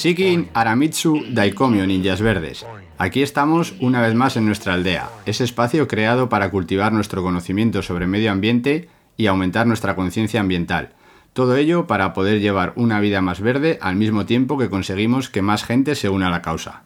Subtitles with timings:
[0.00, 2.64] Shikin Aramitsu Daikomyo Ninjas Verdes.
[2.96, 7.82] Aquí estamos una vez más en nuestra aldea, ese espacio creado para cultivar nuestro conocimiento
[7.82, 10.94] sobre medio ambiente y aumentar nuestra conciencia ambiental.
[11.34, 15.42] Todo ello para poder llevar una vida más verde al mismo tiempo que conseguimos que
[15.42, 16.84] más gente se una a la causa.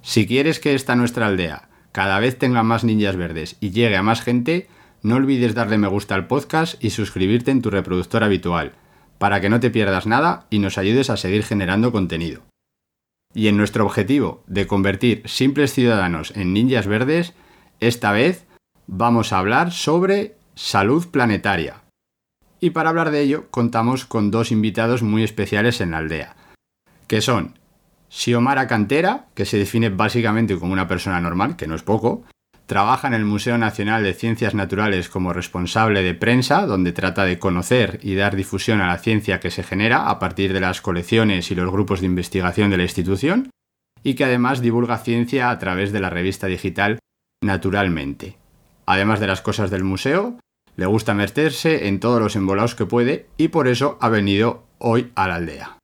[0.00, 4.02] Si quieres que esta nuestra aldea cada vez tenga más ninjas verdes y llegue a
[4.02, 4.68] más gente,
[5.02, 8.72] no olvides darle me gusta al podcast y suscribirte en tu reproductor habitual,
[9.18, 12.40] para que no te pierdas nada y nos ayudes a seguir generando contenido.
[13.34, 17.34] Y en nuestro objetivo de convertir simples ciudadanos en ninjas verdes,
[17.80, 18.46] esta vez
[18.86, 21.82] vamos a hablar sobre salud planetaria.
[22.60, 26.36] Y para hablar de ello contamos con dos invitados muy especiales en la aldea,
[27.08, 27.58] que son
[28.08, 32.24] Xiomara Cantera, que se define básicamente como una persona normal, que no es poco,
[32.66, 37.38] trabaja en el Museo Nacional de Ciencias Naturales como responsable de prensa, donde trata de
[37.38, 41.50] conocer y dar difusión a la ciencia que se genera a partir de las colecciones
[41.50, 43.50] y los grupos de investigación de la institución,
[44.02, 46.98] y que además divulga ciencia a través de la revista digital
[47.44, 48.38] Naturalmente.
[48.86, 50.38] Además de las cosas del museo,
[50.76, 55.12] le gusta meterse en todos los embolados que puede y por eso ha venido hoy
[55.14, 55.76] a la aldea.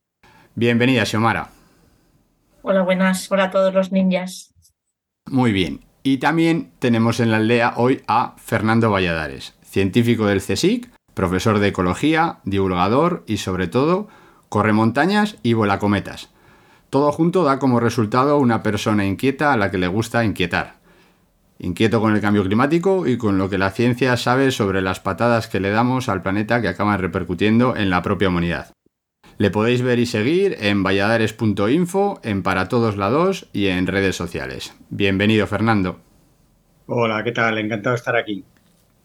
[0.55, 1.51] Bienvenida, Xiomara.
[2.63, 3.31] Hola, buenas.
[3.31, 4.55] Hola a todos los ninjas.
[5.29, 5.90] Muy bien.
[6.03, 11.69] Y también tenemos en la aldea hoy a Fernando Valladares, científico del CSIC, profesor de
[11.69, 14.09] ecología, divulgador y sobre todo
[14.49, 16.31] corre montañas y vuela cometas.
[16.89, 20.81] Todo junto da como resultado una persona inquieta a la que le gusta inquietar.
[21.59, 25.47] Inquieto con el cambio climático y con lo que la ciencia sabe sobre las patadas
[25.47, 28.73] que le damos al planeta que acaban repercutiendo en la propia humanidad.
[29.41, 34.15] Le podéis ver y seguir en valladares.info, en Para Todos la 2 y en redes
[34.15, 34.75] sociales.
[34.91, 35.99] Bienvenido, Fernando.
[36.85, 37.57] Hola, ¿qué tal?
[37.57, 38.45] Encantado de estar aquí.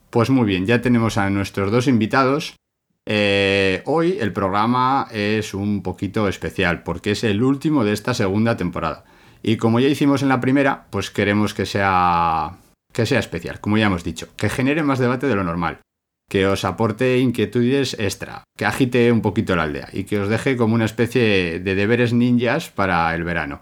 [0.10, 2.58] Pues muy bien, ya tenemos a nuestros dos invitados.
[3.06, 8.58] Eh, hoy el programa es un poquito especial porque es el último de esta segunda
[8.58, 9.06] temporada.
[9.42, 12.58] Y como ya hicimos en la primera, pues queremos que sea,
[12.92, 15.80] que sea especial, como ya hemos dicho, que genere más debate de lo normal
[16.30, 20.58] que os aporte inquietudes extra, que agite un poquito la aldea y que os deje
[20.58, 23.62] como una especie de deberes ninjas para el verano.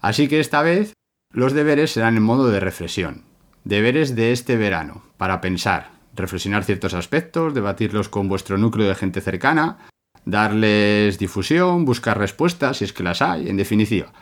[0.00, 0.92] Así que esta vez
[1.32, 3.24] los deberes serán en modo de reflexión.
[3.64, 9.20] Deberes de este verano, para pensar, reflexionar ciertos aspectos, debatirlos con vuestro núcleo de gente
[9.20, 9.78] cercana,
[10.24, 14.12] darles difusión, buscar respuestas si es que las hay, en definitiva.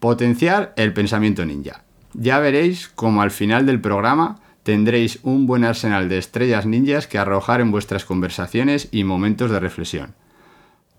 [0.00, 1.84] Potenciar el pensamiento ninja.
[2.14, 7.18] Ya veréis como al final del programa tendréis un buen arsenal de estrellas ninjas que
[7.18, 10.16] arrojar en vuestras conversaciones y momentos de reflexión.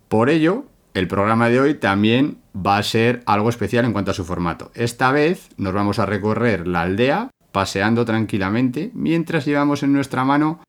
[0.08, 0.64] Por ello,
[0.94, 4.72] el programa de hoy también va a ser algo especial en cuanto a su formato.
[4.74, 10.62] Esta vez nos vamos a recorrer la aldea paseando tranquilamente mientras llevamos en nuestra mano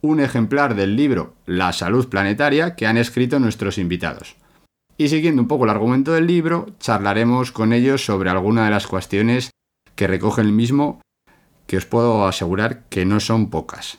[0.00, 4.36] un ejemplar del libro La salud planetaria que han escrito nuestros invitados.
[4.96, 8.86] Y siguiendo un poco el argumento del libro, charlaremos con ellos sobre alguna de las
[8.86, 9.50] cuestiones
[9.96, 11.00] que recoge el mismo
[11.66, 13.98] que os puedo asegurar que no son pocas.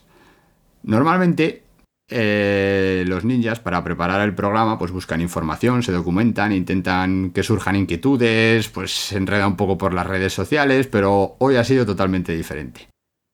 [0.84, 1.64] Normalmente
[2.08, 7.76] eh, los ninjas para preparar el programa pues buscan información, se documentan, intentan que surjan
[7.76, 12.36] inquietudes, pues se enreda un poco por las redes sociales, pero hoy ha sido totalmente
[12.36, 12.88] diferente.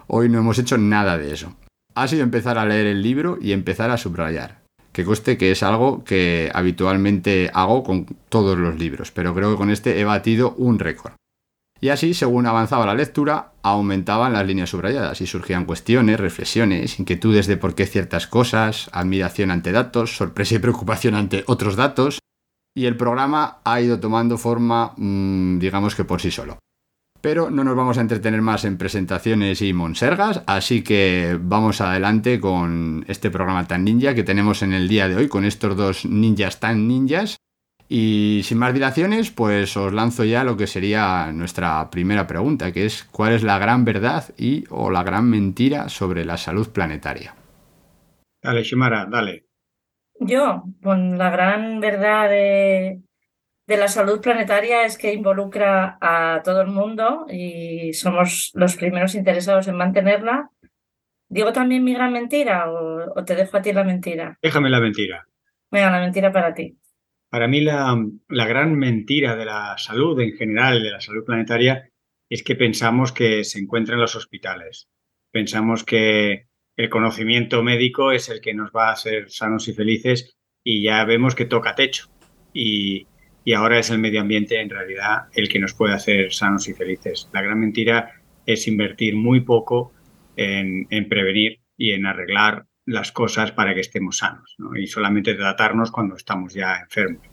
[0.07, 1.55] Hoy no hemos hecho nada de eso.
[1.95, 4.61] Ha sido empezar a leer el libro y empezar a subrayar.
[4.93, 9.57] Que coste que es algo que habitualmente hago con todos los libros, pero creo que
[9.57, 11.13] con este he batido un récord.
[11.83, 17.47] Y así, según avanzaba la lectura, aumentaban las líneas subrayadas y surgían cuestiones, reflexiones, inquietudes
[17.47, 22.19] de por qué ciertas cosas, admiración ante datos, sorpresa y preocupación ante otros datos,
[22.75, 26.59] y el programa ha ido tomando forma, mmm, digamos que por sí solo.
[27.19, 32.39] Pero no nos vamos a entretener más en presentaciones y monsergas, así que vamos adelante
[32.39, 36.05] con este programa tan ninja que tenemos en el día de hoy, con estos dos
[36.05, 37.37] ninjas tan ninjas,
[37.93, 42.85] y sin más dilaciones, pues os lanzo ya lo que sería nuestra primera pregunta, que
[42.85, 47.35] es ¿cuál es la gran verdad y o la gran mentira sobre la salud planetaria?
[48.41, 49.43] Dale, Shimara, dale.
[50.21, 53.01] Yo, con la gran verdad de,
[53.67, 59.15] de la salud planetaria es que involucra a todo el mundo y somos los primeros
[59.15, 60.49] interesados en mantenerla.
[61.27, 64.37] ¿Digo también mi gran mentira o, o te dejo a ti la mentira?
[64.41, 65.27] Déjame la mentira.
[65.69, 66.77] Venga, la mentira para ti.
[67.31, 67.95] Para mí la,
[68.27, 71.89] gran mentira de la salud en general, de la salud planetaria,
[72.29, 74.89] es que pensamos que se encuentra en los hospitales.
[75.31, 80.35] Pensamos que el conocimiento médico es el que nos va a hacer sanos y felices
[80.61, 82.09] y ya vemos que toca techo.
[82.53, 83.07] Y,
[83.55, 87.29] ahora es el medio ambiente en realidad el que nos puede hacer sanos y felices.
[87.31, 88.11] La gran mentira
[88.45, 89.93] es invertir muy poco
[90.35, 94.75] en prevenir y en arreglar las cosas para que estemos sanos ¿no?
[94.75, 97.25] y solamente tratarnos cuando estamos ya enfermos.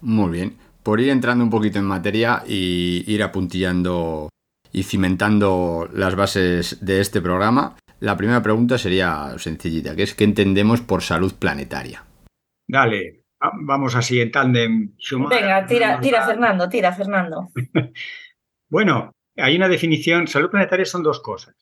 [0.00, 0.56] Muy bien.
[0.82, 4.28] Por ir entrando un poquito en materia y ir apuntillando
[4.72, 10.24] y cimentando las bases de este programa, la primera pregunta sería sencillita, que es ¿qué
[10.24, 12.04] entendemos por salud planetaria?
[12.68, 13.24] Dale,
[13.62, 14.94] vamos así en tándem.
[15.30, 17.48] Venga, tira, tira Fernando, tira Fernando.
[18.68, 21.54] bueno, hay una definición, salud planetaria son dos cosas.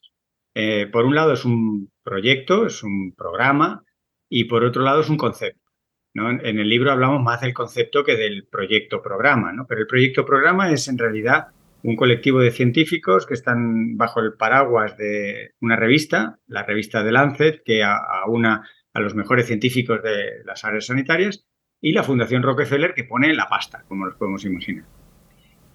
[0.55, 3.85] Eh, por un lado es un proyecto, es un programa,
[4.29, 5.71] y por otro lado es un concepto.
[6.15, 6.31] ¿no?
[6.31, 9.67] En el libro hablamos más del concepto que del proyecto-programa, ¿no?
[9.67, 11.49] pero el proyecto-programa es en realidad
[11.83, 17.13] un colectivo de científicos que están bajo el paraguas de una revista, la revista de
[17.13, 21.45] Lancet, que aúna a los mejores científicos de las áreas sanitarias,
[21.81, 24.87] y la Fundación Rockefeller, que pone la pasta, como nos podemos imaginar.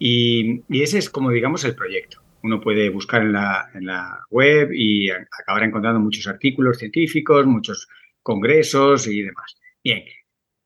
[0.00, 2.22] Y, y ese es como, digamos, el proyecto.
[2.42, 7.88] Uno puede buscar en la, en la web y acabar encontrando muchos artículos científicos, muchos
[8.22, 9.56] congresos y demás.
[9.82, 10.04] Bien,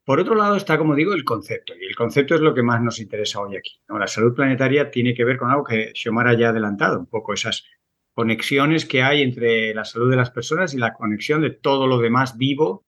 [0.05, 2.82] por otro lado está, como digo, el concepto, y el concepto es lo que más
[2.82, 3.81] nos interesa hoy aquí.
[3.88, 7.32] La salud planetaria tiene que ver con algo que Xiomara ya ha adelantado, un poco
[7.32, 7.65] esas
[8.12, 11.99] conexiones que hay entre la salud de las personas y la conexión de todo lo
[11.99, 12.85] demás vivo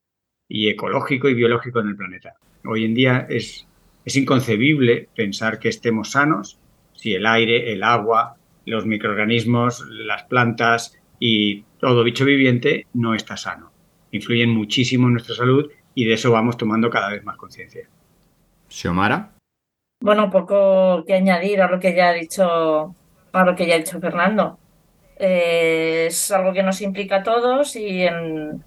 [0.47, 2.35] y ecológico y biológico en el planeta.
[2.65, 3.67] Hoy en día es,
[4.05, 6.59] es inconcebible pensar que estemos sanos
[6.93, 8.37] si el aire, el agua,
[8.67, 13.71] los microorganismos, las plantas y todo bicho viviente no está sano.
[14.11, 17.87] Influyen muchísimo en nuestra salud y de eso vamos tomando cada vez más conciencia.
[18.69, 19.31] Xiomara.
[20.01, 22.93] Bueno, poco que añadir a lo que ya ha dicho,
[23.31, 24.59] a lo que ya ha dicho Fernando.
[25.17, 28.63] Eh, es algo que nos implica a todos y, en,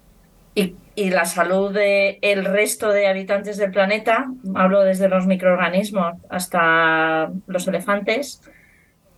[0.55, 6.15] y, y la salud del el resto de habitantes del planeta, hablo desde los microorganismos
[6.29, 8.41] hasta los elefantes,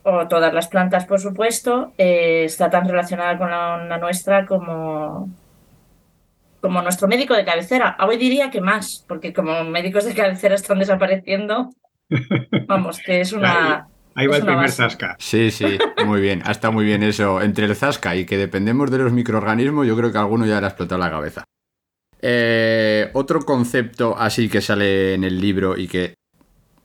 [0.03, 5.29] o todas las plantas, por supuesto, eh, está tan relacionada con la, la, nuestra como,
[6.61, 7.97] como nuestro médico de cabecera.
[7.99, 11.69] Hoy diría que más, porque como médicos de cabecera están desapareciendo,
[12.67, 13.87] vamos, que es una...
[14.15, 14.75] Ahí va el primer base.
[14.75, 15.15] zasca.
[15.17, 16.43] Sí, sí, muy bien.
[16.45, 17.41] Ha estado muy bien eso.
[17.41, 20.59] Entre el zasca y que dependemos de los microorganismos, yo creo que a alguno ya
[20.59, 21.43] le ha explotado la cabeza.
[22.21, 26.13] Eh, otro concepto así que sale en el libro y que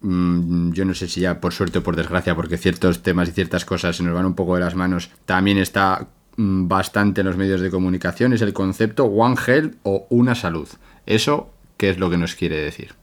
[0.00, 3.65] yo no sé si ya por suerte o por desgracia, porque ciertos temas y ciertas
[3.65, 7.37] cosas se nos van un poco de las manos, también está mmm, bastante en los
[7.37, 10.69] medios de comunicación, es el concepto One Health o una salud.
[11.06, 12.95] ¿Eso qué es lo que nos quiere decir?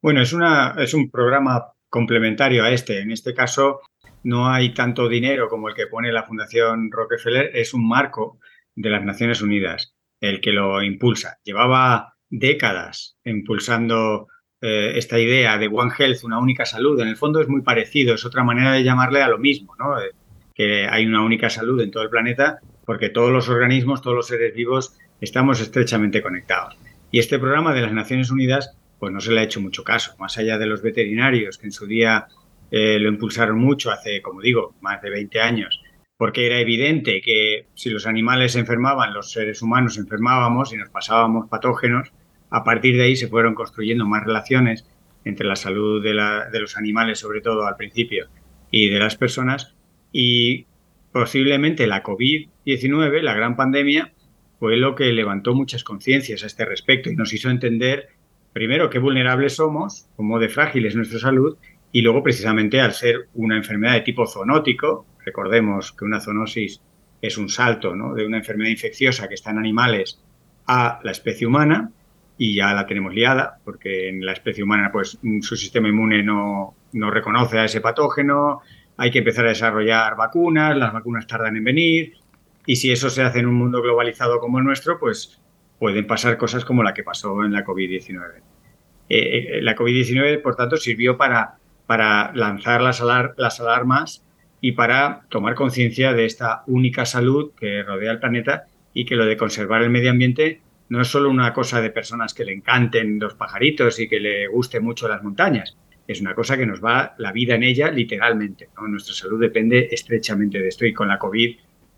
[0.00, 3.00] Bueno, es, una, es un programa complementario a este.
[3.00, 3.80] En este caso,
[4.22, 8.38] no hay tanto dinero como el que pone la Fundación Rockefeller, es un marco
[8.74, 11.38] de las Naciones Unidas el que lo impulsa.
[11.44, 14.28] Llevaba décadas impulsando
[14.66, 16.98] eh, esta idea de One Health, una única salud.
[16.98, 20.00] En el fondo es muy parecido, es otra manera de llamarle a lo mismo, ¿no?
[20.00, 20.12] Eh,
[20.54, 24.26] que hay una única salud en todo el planeta porque todos los organismos, todos los
[24.26, 26.78] seres vivos estamos estrechamente conectados.
[27.10, 30.14] Y este programa de las Naciones Unidas pues no se le ha hecho mucho caso,
[30.18, 32.26] más allá de los veterinarios que en su día
[32.70, 35.82] eh, lo impulsaron mucho hace, como digo, más de 20 años,
[36.16, 41.50] porque era evidente que si los animales enfermaban, los seres humanos enfermábamos y nos pasábamos
[41.50, 42.12] patógenos,
[42.54, 44.86] a partir de ahí se fueron construyendo más relaciones
[45.24, 48.28] entre la salud de, los animales, sobre todo al principio,
[48.70, 49.74] y de las personas,
[50.12, 50.66] y
[51.10, 54.12] posiblemente la COVID-19, la gran pandemia,
[54.60, 58.10] fue lo que levantó muchas conciencias a este respecto y nos hizo entender
[58.52, 61.56] primero, qué vulnerables somos, cómo de frágil es nuestra salud,
[61.90, 66.80] y luego precisamente al ser una enfermedad de tipo zoonótico, recordemos que una zoonosis
[67.20, 68.14] es un salto ¿no?
[68.14, 70.20] de una enfermedad infecciosa que está en animales
[70.68, 71.90] a la especie humana,
[72.36, 76.74] y ya la tenemos liada, porque en la especie humana pues su sistema inmune no,
[76.92, 78.60] no reconoce a ese patógeno,
[78.96, 82.14] hay que empezar a desarrollar vacunas, las vacunas tardan en venir,
[82.66, 85.40] y si eso se hace en un mundo globalizado como el nuestro, pues
[85.78, 88.40] pueden pasar cosas como la que pasó en la COVID-19.
[89.08, 94.24] Eh, la COVID-19, por tanto, sirvió para, para lanzar las, alar las alarmas
[94.60, 98.64] y para tomar conciencia de esta única salud que rodea el planeta
[98.94, 100.62] y que lo de conservar el medio ambiente
[100.94, 104.46] no es solo una cosa de personas que le encanten los pajaritos y que le
[104.46, 105.76] guste mucho las montañas.
[106.06, 108.68] Es una cosa que nos va la vida en ella literalmente.
[108.86, 111.56] Nuestra salud depende estrechamente de esto y con la COVID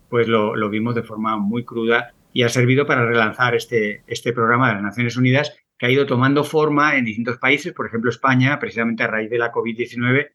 [0.09, 4.69] pues lo, vimos de forma muy cruda y ha servido para relanzar este, este programa
[4.69, 7.73] de las Naciones Unidas que ha ido tomando forma en distintos países.
[7.73, 10.31] Por ejemplo, España, precisamente a raíz de la COVID-19,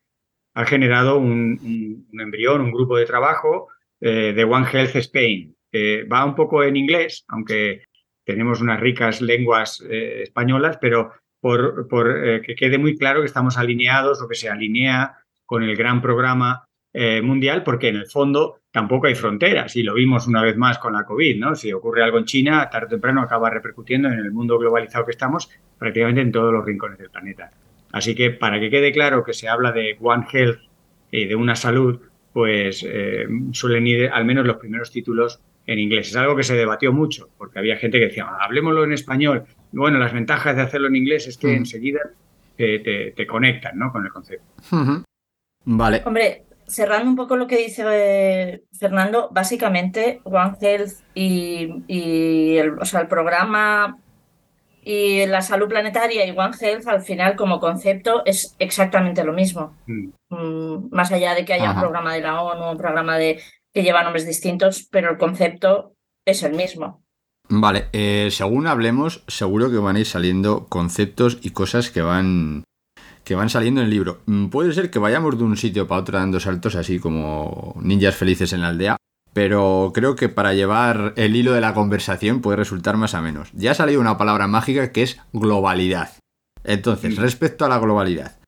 [0.54, 3.68] ha generado un, embrión, un grupo de trabajo
[4.00, 5.56] eh, de One Health Spain.
[6.12, 7.86] va un poco en inglés, aunque
[8.32, 13.26] tenemos unas ricas lenguas eh, españolas, pero por, por eh, que quede muy claro que
[13.26, 18.06] estamos alineados o que se alinea con el gran programa eh, mundial, porque en el
[18.06, 21.54] fondo tampoco hay fronteras y lo vimos una vez más con la COVID, ¿no?
[21.54, 25.12] Si ocurre algo en China, tarde o temprano acaba repercutiendo en el mundo globalizado que
[25.12, 27.50] estamos, prácticamente en todos los rincones del planeta.
[27.92, 30.60] Así que para que quede claro que se habla de One Health
[31.10, 32.00] y de una salud,
[32.32, 36.08] pues eh, suelen ir al menos los primeros títulos en inglés.
[36.08, 39.44] Es algo que se debatió mucho, porque había gente que decía, hablemoslo en español.
[39.72, 41.56] bueno, las ventajas de hacerlo en inglés es que mm.
[41.56, 42.00] enseguida
[42.56, 43.92] te, te, conectan ¿no?
[43.92, 44.46] con el concepto.
[45.64, 46.02] Vale.
[46.04, 52.84] Hombre, cerrando un poco lo que dice eh, Fernando, básicamente One Health y, el, o
[52.84, 53.98] sea, el programa
[54.84, 59.76] y la salud planetaria y One Health al final como concepto es exactamente lo mismo.
[59.86, 60.08] Mm.
[60.30, 63.40] Mm, más allá de que haya un programa de la ONU, un programa de
[63.72, 65.94] que lleva nombres distintos, pero el concepto
[66.26, 67.02] es el mismo.
[67.48, 72.64] Vale, eh, según hablemos, seguro que van a ir saliendo conceptos y cosas que van
[73.24, 74.20] que van saliendo en el libro.
[74.26, 78.16] Mm, puede ser que vayamos de un sitio para otro dando saltos así como ninjas
[78.16, 78.96] felices en la aldea,
[79.32, 83.50] pero creo que para llevar el hilo de la conversación puede resultar más a menos.
[83.54, 86.10] Ya ha salido una palabra mágica que es globalidad.
[86.64, 88.38] Entonces, respecto a la globalidad,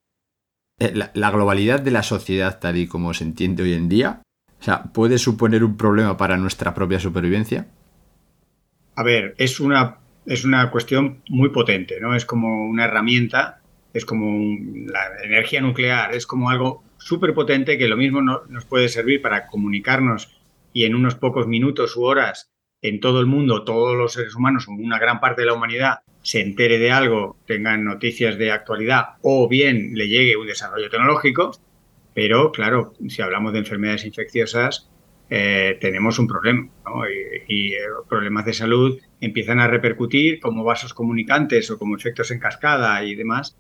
[0.79, 4.23] eh, la, globalidad de la sociedad tal y como se entiende hoy en día,
[4.61, 7.67] o sea, ¿puede suponer un problema para nuestra propia supervivencia?
[8.97, 12.15] A ver, es una, es una cuestión muy potente, ¿no?
[12.15, 13.61] Es como una herramienta
[13.95, 18.89] es como la energía nuclear, es como algo súper potente que lo mismo nos puede
[18.89, 20.37] servir para comunicarnos
[20.75, 22.51] y en unos pocos minutos u horas
[22.83, 26.43] en todo el mundo, todos los seres humanos una gran parte de la humanidad se
[26.43, 31.53] entere de algo, tengan noticias de actualidad o bien le llegue un desarrollo tecnológico,
[32.13, 34.91] pero claro, si hablamos de enfermedades infecciosas,
[35.31, 36.69] eh, tenemos un problema
[37.49, 42.31] y, y, eh, problemas de salud empiezan a repercutir como vasos comunicantes o como efectos
[42.31, 43.57] en cascada y demás.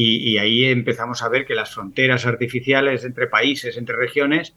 [0.00, 4.54] Y, ahí empezamos a ver que las fronteras artificiales entre países, entre regiones,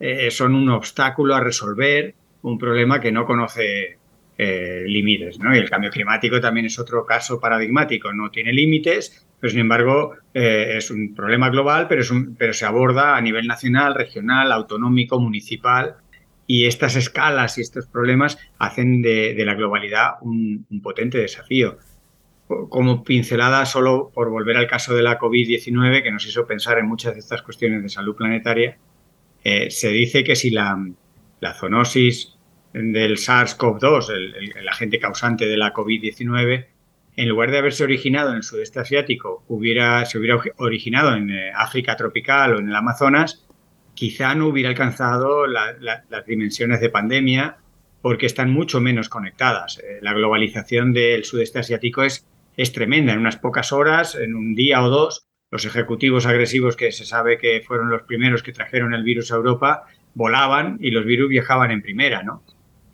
[0.00, 3.98] eh, son un obstáculo a resolver un problema que no conoce
[4.36, 5.38] eh, límites.
[5.40, 8.12] Y el cambio climático también es otro caso paradigmático.
[8.12, 12.52] No tiene límites, pero sin embargo eh, es un problema global, pero, es un, pero
[12.52, 15.96] se aborda a nivel nacional, regional, autonómico, municipal.
[16.46, 21.76] Y estas escalas y estos problemas hacen de, la globalidad un potente desafío
[22.68, 26.86] como pincelada solo por volver al caso de la COVID-19, que nos hizo pensar en
[26.86, 28.78] muchas de estas cuestiones de salud planetaria,
[29.44, 30.76] eh, se dice que si la,
[31.40, 32.34] la zoonosis
[32.72, 36.66] del SARS-CoV-2, el, agente causante de la COVID-19,
[37.16, 41.50] en lugar de haberse originado en el sudeste asiático, hubiera, se hubiera originado en eh,
[41.54, 43.44] África tropical o en el Amazonas,
[43.94, 47.56] quizá no hubiera alcanzado las dimensiones de pandemia
[48.00, 49.78] porque están mucho menos conectadas.
[49.78, 52.24] Eh, la globalización del sudeste asiático es
[52.58, 53.14] es tremenda.
[53.14, 57.38] En unas pocas horas, en un día o dos, los ejecutivos agresivos que se sabe
[57.38, 61.70] que fueron los primeros que trajeron el virus a Europa volaban y los virus viajaban
[61.70, 62.42] en primera, ¿no?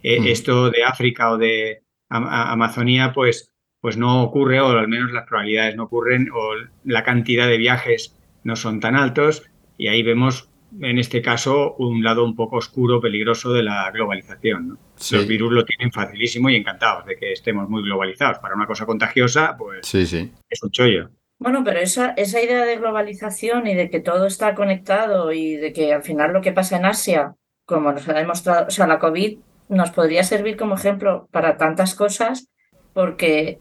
[0.02, 0.26] Eh, mm.
[0.26, 5.74] Esto de África o de Amazonía, pues, pues no ocurre, o al menos las probabilidades
[5.74, 6.52] no ocurren, o
[6.84, 9.42] la cantidad de viajes no son tan altos,
[9.78, 10.48] y ahí vemos
[10.80, 14.78] en este caso, un lado un poco oscuro, peligroso de la globalización.
[15.12, 18.38] Los virus lo tienen facilísimo y encantados de que estemos muy globalizados.
[18.38, 20.32] Para una cosa contagiosa, pues sí, sí.
[20.48, 21.10] es un chollo.
[21.38, 25.72] Bueno, pero esa, esa idea de globalización y de que todo está conectado y de
[25.72, 28.98] que al final lo que pasa en Asia, como nos ha demostrado, o sea, la
[28.98, 29.38] COVID
[29.68, 32.48] nos podría servir como ejemplo para tantas cosas
[32.92, 33.58] porque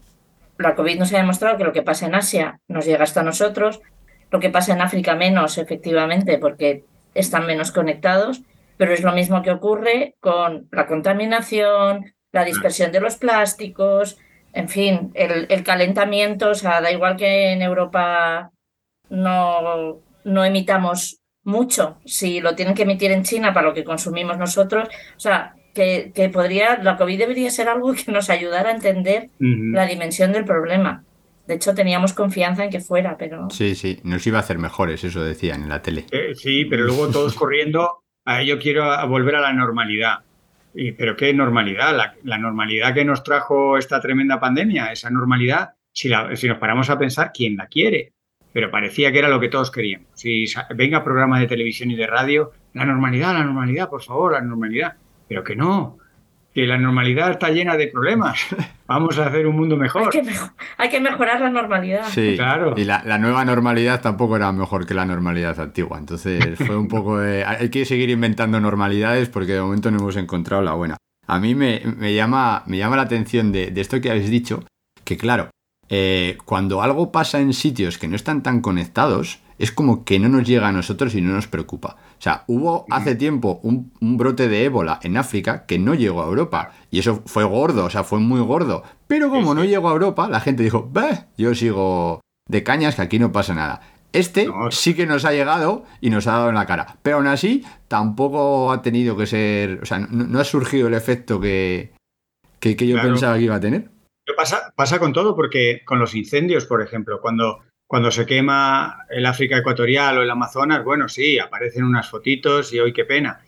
[0.58, 3.80] la COVID nos ha demostrado que lo que pasa en Asia nos llega hasta nosotros,
[4.30, 8.42] lo que pasa en África menos, efectivamente, porque están menos conectados,
[8.76, 14.18] pero es lo mismo que ocurre con la contaminación, la dispersión de los plásticos,
[14.54, 18.52] en fin, el, calentamiento, o sea, da igual que en Europa
[19.10, 24.38] no, no emitamos mucho, si lo tienen que emitir en China para lo que consumimos
[24.38, 28.74] nosotros, o sea, que, que podría, la COVID debería ser algo que nos ayudara a
[28.74, 31.04] entender la dimensión del problema.
[31.46, 33.50] De hecho, teníamos confianza en que fuera, pero...
[33.50, 36.06] Sí, sí, nos iba a hacer mejores, eso decían en la tele.
[36.10, 40.20] Eh, sí, pero luego todos corriendo, a yo quiero volver a la normalidad.
[40.74, 45.74] Y, pero qué normalidad, la, la, normalidad que nos trajo esta tremenda pandemia, esa normalidad,
[45.92, 48.12] si, la, si nos paramos a pensar, ¿quién la quiere?
[48.52, 50.08] Pero parecía que era lo que todos queríamos.
[50.14, 54.40] Si venga programa de televisión y de radio, la normalidad, la normalidad, por favor, la
[54.40, 54.96] normalidad.
[55.28, 55.98] Pero que no,
[56.54, 58.40] que la normalidad está llena de problemas.
[58.86, 60.04] Vamos a hacer un mundo mejor.
[60.04, 62.04] Hay que, mejor, hay que mejorar la normalidad.
[62.10, 62.74] Sí, claro.
[62.76, 65.98] Y la, la, nueva normalidad tampoco era mejor que la normalidad antigua.
[65.98, 70.16] Entonces fue un poco de, Hay que seguir inventando normalidades porque de momento no hemos
[70.16, 70.96] encontrado la buena.
[71.26, 74.62] A mí me, me llama, me llama la atención de, de, esto que habéis dicho,
[75.04, 75.50] que claro,
[75.88, 80.28] eh, cuando algo pasa en sitios que no están tan conectados, es como que no
[80.28, 81.96] nos llega a nosotros y no nos preocupa.
[82.18, 86.22] O sea, hubo hace tiempo un, un, brote de ébola en África que no llegó
[86.22, 86.72] a Europa.
[86.90, 88.82] Y eso fue gordo, o sea, fue muy gordo.
[89.06, 93.02] Pero como no llegó a Europa, la gente dijo, Bah, yo sigo de cañas, que
[93.02, 93.80] aquí no pasa nada.
[94.12, 94.70] Este no.
[94.70, 96.98] sí que nos ha llegado y nos ha dado en la cara.
[97.02, 99.80] Pero aún así, tampoco ha tenido que ser.
[99.82, 101.92] O sea, no, no ha surgido el efecto que,
[102.60, 103.10] que, que yo claro.
[103.10, 103.90] pensaba que iba a tener.
[104.36, 109.26] Pasa, pasa con todo, porque con los incendios, por ejemplo, cuando cuando se quema el
[109.26, 113.40] África ecuatorial o el Amazonas, bueno, sí, aparecen unas fotitos y hoy qué pena.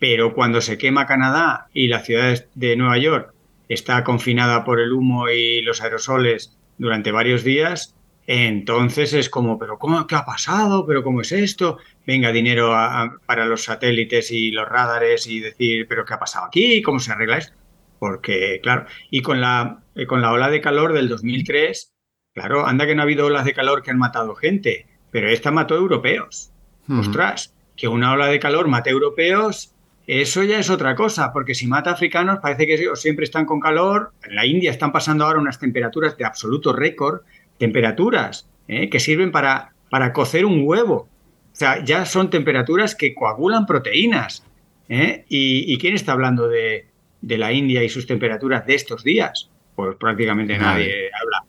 [0.00, 3.32] Pero cuando se quema Canadá y la ciudad de Nueva York
[3.68, 7.94] está confinada por el humo y los aerosoles durante varios días,
[8.26, 10.86] entonces es como, pero cómo, ¿qué ha pasado?
[10.86, 11.78] ¿Pero cómo es esto?
[12.06, 12.70] Venga, dinero
[13.26, 16.82] para los satélites y los radares y decir, ¿pero qué ha pasado aquí?
[16.82, 17.54] ¿Cómo se arregla esto?
[17.98, 21.93] Porque, claro, y con la, eh, con la ola de calor del 2003,
[22.34, 25.52] Claro, anda que no ha habido olas de calor que han matado gente, pero esta
[25.52, 26.50] mató europeos.
[26.88, 27.00] -huh.
[27.00, 29.72] Ostras, que una ola de calor mate europeos,
[30.06, 34.12] eso ya es otra cosa, porque si mata africanos parece que siempre están con calor.
[34.24, 37.20] En la India están pasando ahora unas temperaturas de absoluto récord,
[37.58, 38.90] temperaturas ¿eh?
[38.90, 41.08] que sirven para, para cocer un huevo.
[41.52, 44.44] O sea, ya son temperaturas que coagulan proteínas.
[44.88, 45.24] ¿eh?
[45.28, 46.88] ¿Y, ¿Y, quién está hablando de,
[47.22, 49.48] de, la India y sus temperaturas de estos días?
[49.76, 51.43] Pues prácticamente nadie, nadie habla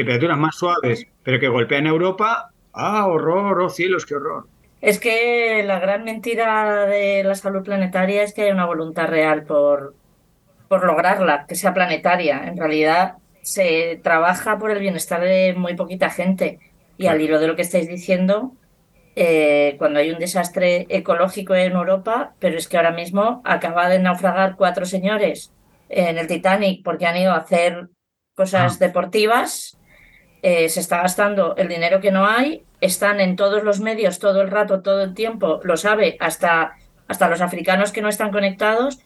[0.00, 4.46] temperaturas más suaves, pero que golpean Europa, ¡ah, horror, oh cielos, qué horror!
[4.80, 9.44] Es que la gran mentira de la salud planetaria es que hay una voluntad real
[9.44, 9.94] por,
[10.68, 12.44] por lograrla, que sea planetaria.
[12.46, 16.58] En realidad se trabaja por el bienestar de muy poquita gente.
[16.96, 18.52] Y al hilo de lo que estáis diciendo,
[19.16, 23.98] eh, cuando hay un desastre ecológico en Europa, pero es que ahora mismo acaba de
[23.98, 25.52] naufragar cuatro señores
[25.88, 27.88] en el Titanic porque han ido a hacer
[28.34, 28.86] cosas ah.
[28.86, 29.76] deportivas
[30.42, 34.40] eh, se está gastando el dinero que no hay, están en todos los medios todo
[34.42, 36.72] el rato, todo el tiempo, lo sabe hasta,
[37.08, 39.00] hasta los africanos que no están conectados,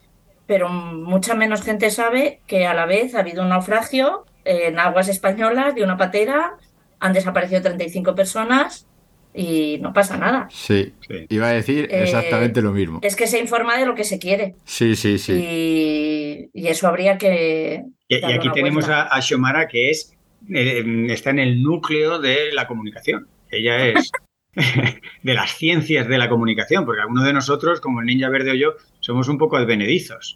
[0.47, 5.09] pero mucha menos gente sabe que a la vez ha habido un naufragio en aguas
[5.09, 6.53] españolas de una patera,
[6.99, 8.87] han desaparecido 35 personas
[9.33, 10.47] y no pasa nada.
[10.49, 10.93] Sí,
[11.29, 12.99] iba a decir exactamente eh, lo mismo.
[13.01, 14.55] Es que se informa de lo que se quiere.
[14.63, 15.33] Sí, sí, sí.
[15.33, 17.83] Y, y eso habría que...
[18.07, 20.15] Y, y aquí tenemos a, a Xiomara, que es
[20.53, 23.27] eh, está en el núcleo de la comunicación.
[23.49, 24.11] Ella es
[25.23, 28.55] de las ciencias de la comunicación, porque algunos de nosotros, como el Ninja Verde o
[28.55, 30.35] yo, somos un poco advenedizos.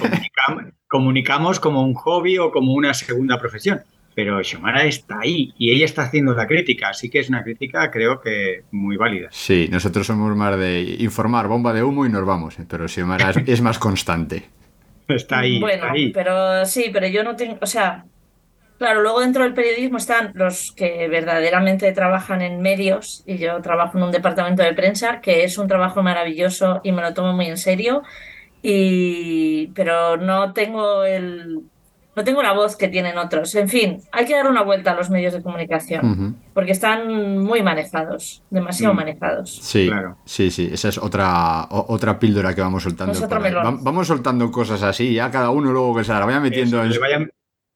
[0.00, 3.80] Comunicamos, comunicamos como un hobby o como una segunda profesión.
[4.14, 7.88] Pero Xiomara está ahí y ella está haciendo la crítica, así que es una crítica
[7.88, 9.28] creo que muy válida.
[9.30, 13.36] Sí, nosotros somos más de informar, bomba de humo y nos vamos, pero Xiomara es,
[13.46, 14.42] es más constante.
[15.06, 15.60] Está ahí.
[15.60, 16.10] Bueno, está ahí.
[16.10, 18.06] pero sí, pero yo no tengo, o sea,
[18.78, 23.98] Claro, luego dentro del periodismo están los que verdaderamente trabajan en medios y yo trabajo
[23.98, 27.46] en un departamento de prensa que es un trabajo maravilloso y me lo tomo muy
[27.46, 28.02] en serio
[28.62, 31.60] y pero no tengo el
[32.16, 33.54] no tengo la voz que tienen otros.
[33.54, 36.34] En fin, hay que dar una vuelta a los medios de comunicación uh -huh.
[36.52, 38.98] porque están muy manejados, demasiado uh Mm.
[38.98, 39.04] -huh.
[39.04, 39.56] manejados.
[39.62, 40.16] Sí, claro.
[40.24, 43.12] sí, sí, esa es otra otra píldora que vamos soltando.
[43.82, 47.00] Vamos soltando cosas así, ya cada uno luego que se la vaya metiendo Eso, en
[47.00, 47.30] vayan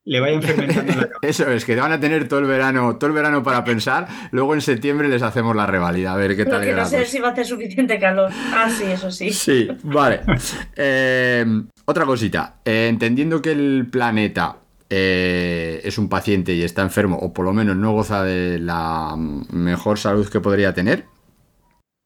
[0.05, 3.15] le vayan fermentando la Eso es, que van a tener todo el verano, todo el
[3.15, 6.61] verano para pensar, luego en septiembre les hacemos la revalida, a ver qué tal.
[6.61, 8.31] Lo que no sé si va a hacer suficiente calor.
[8.53, 9.33] Ah, sí, eso sí.
[9.33, 10.21] Sí, vale.
[10.77, 11.45] eh,
[11.85, 14.57] otra cosita, eh, entendiendo que el planeta
[14.95, 19.15] eh, es un paciente y está enfermo, o por lo menos no goza de la
[19.17, 21.07] mejor salud que podría tener,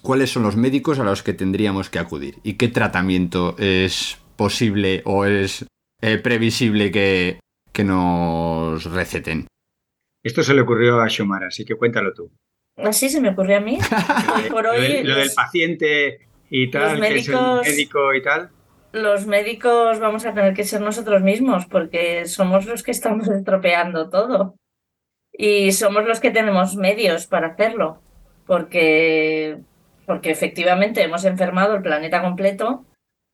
[0.02, 2.36] ¿cuáles son los médicos a los que tendríamos que acudir?
[2.44, 5.66] ¿Y qué tratamiento es posible o es
[6.00, 7.40] eh, previsible que,
[7.76, 9.48] que nos receten.
[10.24, 12.32] Esto se le ocurrió a Xiomara, así que cuéntalo tú.
[12.78, 13.78] Así se me ocurrió a mí.
[14.50, 18.50] Por hoy, lo, lo, del paciente y tal, médicos, que es el médico y tal.
[18.92, 24.08] Los médicos vamos a tener que ser nosotros mismos porque somos los que estamos estropeando
[24.08, 24.56] todo.
[25.30, 28.00] Y somos los que tenemos medios para hacerlo.
[28.46, 29.58] Porque,
[30.06, 32.86] porque efectivamente hemos enfermado el planeta completo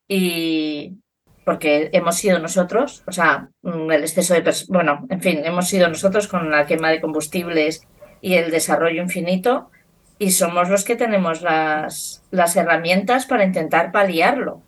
[0.09, 1.02] y,
[1.45, 5.89] porque hemos sido nosotros, o sea, mm, el exceso de, bueno, en fin, hemos sido
[5.89, 7.87] nosotros con la quema de combustibles
[8.21, 9.71] y el desarrollo infinito
[10.19, 14.63] y somos los que tenemos las, las herramientas para intentar paliarlo.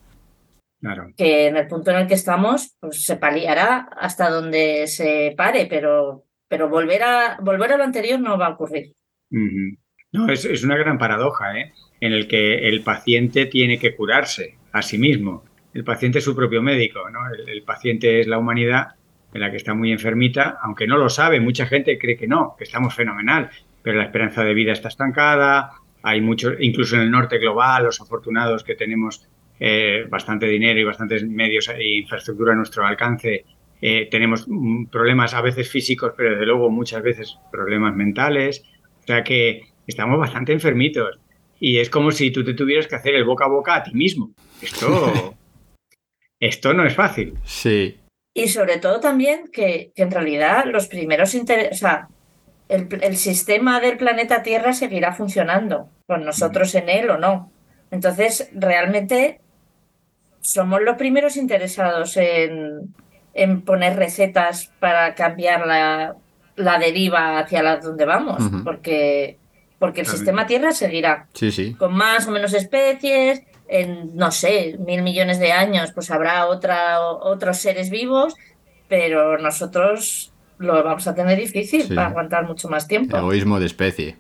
[0.81, 1.13] Claro.
[1.17, 5.67] Que en el punto en el que estamos, pues se paliará hasta donde se pare,
[5.67, 8.93] pero, pero volver, a, volver a lo anterior no va a ocurrir.
[9.31, 11.73] No, es, es, una gran paradoja, ¿eh?
[12.01, 15.45] en el que el paciente tiene que curarse a sí mismo.
[15.75, 17.21] El paciente es su propio médico, ¿no?
[17.47, 18.95] el paciente es la humanidad
[19.35, 22.55] en la que está muy enfermita, aunque no lo sabe, mucha gente cree que no,
[22.57, 23.51] que estamos fenomenal,
[23.83, 28.01] pero la esperanza de vida está estancada, hay muchos, incluso en el norte global, los
[28.01, 29.27] afortunados que tenemos
[29.59, 33.45] eh, bastante dinero y bastantes medios e infraestructura a nuestro alcance,
[33.83, 38.65] eh, tenemos mm, problemas a veces físicos, pero desde luego muchas veces problemas mentales,
[39.03, 41.19] o sea que estamos bastante enfermitos
[41.59, 43.93] y es como si tú te tuvieras que hacer el boca a boca a ti
[43.95, 44.31] mismo.
[44.63, 45.35] Esto,
[46.47, 47.39] esto no es fácil.
[47.45, 47.99] Sí.
[48.35, 51.83] Y sobre todo también que, que en realidad los primeros intereses,
[52.69, 57.53] el, sistema del planeta Tierra seguirá funcionando, con nosotros en él o no.
[57.91, 59.41] Entonces, realmente
[60.41, 62.95] somos los primeros interesados en,
[63.35, 66.17] en poner recetas para cambiar la,
[66.57, 69.39] la deriva hacia la donde vamos, porque,
[69.79, 71.75] porque el sistema Tierra seguirá sí, sí.
[71.75, 73.43] con más o menos especies.
[73.69, 78.35] En, no sé, mil millones de años, pues habrá otra, otros seres vivos,
[78.89, 83.17] pero nosotros lo vamos a tener difícil para aguantar mucho más tiempo.
[83.17, 84.17] Egoísmo de especie.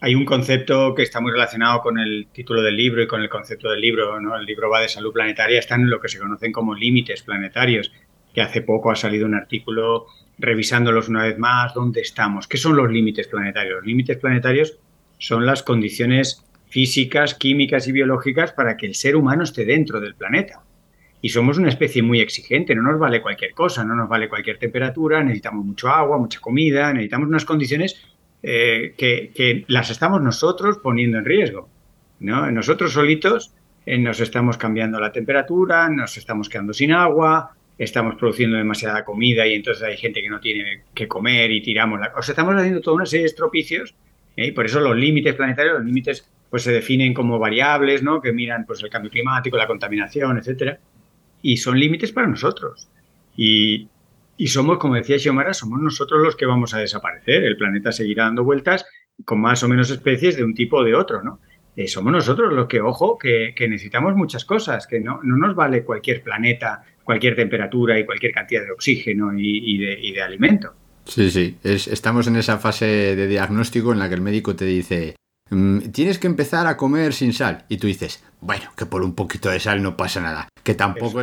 [0.00, 3.28] Hay un concepto que está muy relacionado con el título del libro y con el
[3.28, 4.20] concepto del libro.
[4.20, 4.36] ¿no?
[4.36, 7.92] El libro va de salud planetaria, están en lo que se conocen como límites planetarios,
[8.32, 10.06] que hace poco ha salido un artículo
[10.38, 13.76] revisándolos una vez más, dónde estamos, qué son los límites planetarios.
[13.76, 14.78] Los límites planetarios
[15.18, 20.14] son las condiciones físicas, químicas y biológicas para que el ser humano esté dentro del
[20.14, 20.62] planeta.
[21.20, 24.58] Y somos una especie muy exigente, no nos vale cualquier cosa, no nos vale cualquier
[24.58, 28.00] temperatura, necesitamos mucho agua, mucha comida, necesitamos unas condiciones
[28.42, 31.68] eh, que, las estamos nosotros poniendo en riesgo.
[32.20, 32.50] ¿no?
[32.50, 33.52] Nosotros solitos
[33.84, 39.46] eh, nos estamos cambiando la temperatura, nos estamos quedando sin agua, estamos produciendo demasiada comida
[39.46, 42.12] y entonces hay gente que no tiene que comer y tiramos la...
[42.16, 43.94] O sea, estamos haciendo toda una serie de estropicios
[44.36, 44.46] ¿eh?
[44.46, 48.20] y por eso los límites planetarios, los límites pues se definen como variables, ¿no?
[48.20, 50.78] Que miran pues el cambio climático, la contaminación, etcétera
[51.42, 52.88] y son límites para nosotros.
[53.36, 53.88] Y,
[54.46, 57.44] somos, como decía Xiomara, somos nosotros los que vamos a desaparecer.
[57.44, 58.86] El planeta seguirá dando vueltas
[59.24, 61.40] con más o menos especies de un tipo o de otro, ¿no?
[61.76, 65.84] Eh, somos nosotros los que, ojo, que, necesitamos muchas cosas, que no, no, nos vale
[65.84, 70.74] cualquier planeta, cualquier temperatura y cualquier cantidad de oxígeno y, de, y de, alimento.
[71.04, 75.14] Sí, sí, estamos en esa fase de diagnóstico en la que el médico te dice,
[75.92, 77.64] tienes que empezar a comer sin sal.
[77.68, 80.48] Y tú dices, bueno, que por un poquito de sal no pasa nada.
[80.62, 81.20] Que tampoco,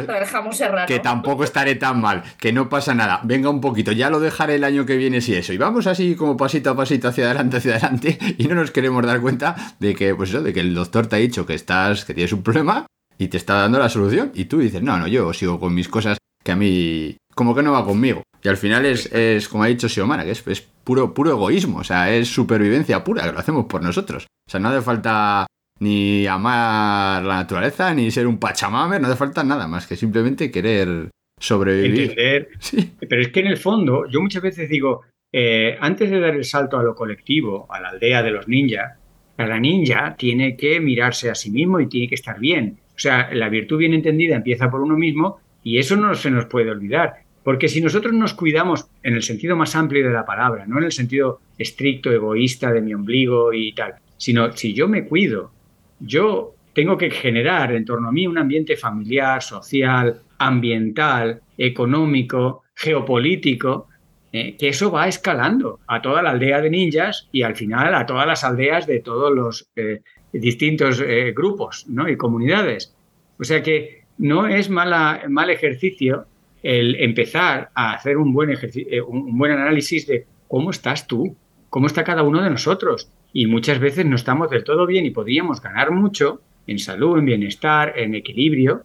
[0.88, 2.24] que tampoco estaré tan mal.
[2.40, 3.22] Que no pasa nada.
[3.24, 5.54] Venga un poquito, ya lo dejaré el año que viene si eso.
[5.54, 8.18] Y vamos así como pasito a pasito hacia adelante, hacia adelante.
[8.38, 11.16] Y no nos queremos dar cuenta de que, pues eso, de que el doctor te
[11.16, 12.86] ha dicho que estás, que tienes un problema
[13.18, 14.32] y te está dando la solución.
[14.34, 17.62] Y tú dices, no, no, yo sigo con mis cosas que a mí como que
[17.62, 18.24] no va conmigo.
[18.42, 21.80] Y al final es, es como ha dicho Xiomara, que es, es, puro, puro egoísmo,
[21.80, 24.26] o sea, es supervivencia pura, que lo hacemos por nosotros.
[24.48, 25.46] O sea, no hace falta
[25.80, 30.52] ni amar la naturaleza, ni ser un pachamamer, no hace falta nada más que simplemente
[30.52, 32.12] querer sobrevivir.
[32.12, 32.50] Entender.
[32.60, 32.92] Sí.
[33.00, 35.02] Pero es que en el fondo, yo muchas veces digo,
[35.34, 38.98] eh, antes de dar el salto a lo colectivo, a la aldea de los ninjas,
[39.36, 42.78] cada ninja tiene que mirarse a sí mismo y tiene que estar bien.
[42.96, 46.46] O sea, la virtud bien entendida empieza por uno mismo y eso no se nos
[46.46, 47.25] puede olvidar.
[47.46, 50.86] Porque si nosotros nos cuidamos en el sentido más amplio de la palabra, no en
[50.86, 55.52] el sentido estricto, egoísta de mi ombligo y tal, sino si yo me cuido,
[56.00, 63.90] yo tengo que generar en torno a mí un ambiente familiar, social, ambiental, económico, geopolítico,
[64.34, 68.08] eh, que eso va escalando a toda la aldea de ninjas y al final a
[68.08, 70.02] todas las aldeas de todos los eh,
[70.34, 72.96] distintos eh, grupos y comunidades.
[73.38, 76.26] O sea que no es mala, mal ejercicio
[76.66, 81.36] el empezar a hacer un buen, eh, un buen análisis de cómo estás tú,
[81.70, 83.12] cómo está cada uno de nosotros.
[83.32, 87.26] Y muchas veces no estamos del todo bien y podríamos ganar mucho en salud, en
[87.26, 88.82] bienestar, en equilibrio,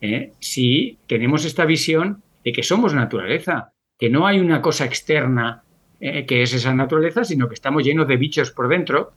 [0.00, 0.32] ¿eh?
[0.38, 5.64] si tenemos esta visión de que somos naturaleza, que no hay una cosa externa
[6.00, 9.12] eh, que es esa naturaleza, sino que estamos llenos de bichos por dentro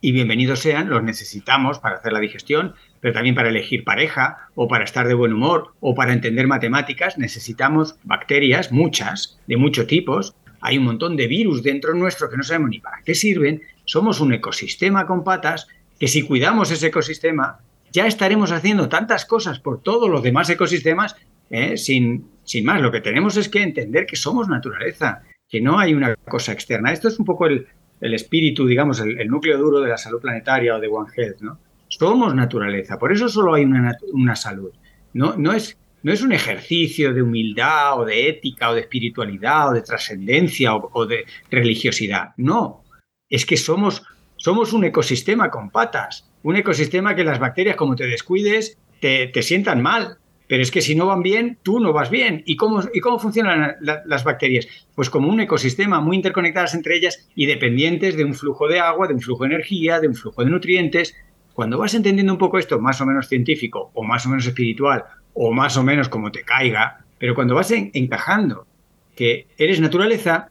[0.00, 4.66] y bienvenidos sean, los necesitamos para hacer la digestión, pero también para elegir pareja o
[4.66, 10.34] para estar de buen humor o para entender matemáticas necesitamos bacterias, muchas, de muchos tipos.
[10.62, 13.62] Hay un montón de virus dentro nuestro que no sabemos ni para qué sirven.
[13.84, 17.58] Somos un ecosistema con patas que si cuidamos ese ecosistema
[17.92, 21.16] ya estaremos haciendo tantas cosas por todos los demás ecosistemas
[21.50, 21.76] ¿eh?
[21.76, 22.80] sin, sin más.
[22.80, 26.92] Lo que tenemos es que entender que somos naturaleza, que no hay una cosa externa.
[26.92, 27.66] Esto es un poco el,
[28.00, 31.58] el espíritu, digamos, el, núcleo duro de la salud planetaria o de One Health, ¿no?
[31.88, 34.72] Somos naturaleza, por eso solo hay una, una salud.
[35.12, 39.70] No, no, es, no es un ejercicio de humildad o de ética o de espiritualidad
[39.70, 42.30] o de trascendencia o, o, de religiosidad.
[42.36, 42.84] No,
[43.28, 44.02] es que somos,
[44.36, 49.42] somos un ecosistema con patas, un ecosistema que las bacterias, como te descuides, te, te
[49.42, 50.18] sientan mal.
[50.50, 52.42] Pero es que si no van bien, tú no vas bien.
[52.44, 54.66] ¿Y cómo, y cómo funcionan la, las bacterias?
[54.96, 59.06] Pues como un ecosistema muy interconectadas entre ellas y dependientes de un flujo de agua,
[59.06, 61.14] de un flujo de energía, de un flujo de nutrientes.
[61.54, 65.04] Cuando vas entendiendo un poco esto, más o menos científico, o más o menos espiritual,
[65.34, 68.66] o más o menos como te caiga, pero cuando vas en, encajando
[69.14, 70.48] que eres naturaleza,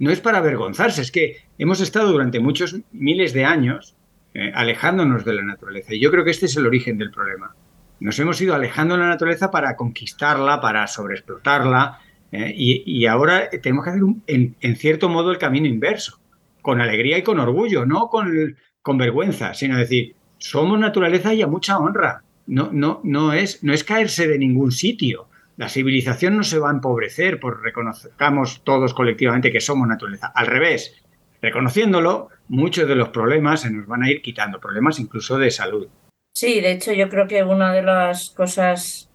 [0.00, 3.94] no es para avergonzarse, es que hemos estado durante muchos miles de años
[4.34, 5.94] eh, alejándonos de la naturaleza.
[5.94, 7.54] Y yo creo que este es el origen del problema.
[8.00, 12.00] Nos hemos ido alejando de la naturaleza para conquistarla, para sobreexplotarla,
[12.32, 16.18] eh, y, ahora tenemos que hacer, un, en, en, cierto modo, el camino inverso,
[16.60, 21.46] con alegría y con orgullo, no con, con vergüenza, sino decir, somos naturaleza y a
[21.46, 22.22] mucha honra.
[22.46, 25.28] No, no, no, es, no es caerse de ningún sitio.
[25.56, 30.30] La civilización no se va a empobrecer por reconozcamos todos colectivamente que somos naturaleza.
[30.34, 31.02] Al revés,
[31.40, 35.88] reconociéndolo, muchos de los problemas se nos van a ir quitando, problemas incluso de salud.
[36.36, 39.08] Sí, de hecho yo creo que una de las cosas,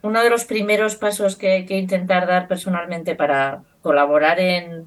[0.00, 4.86] uno de los primeros pasos que hay que intentar dar personalmente para colaborar en,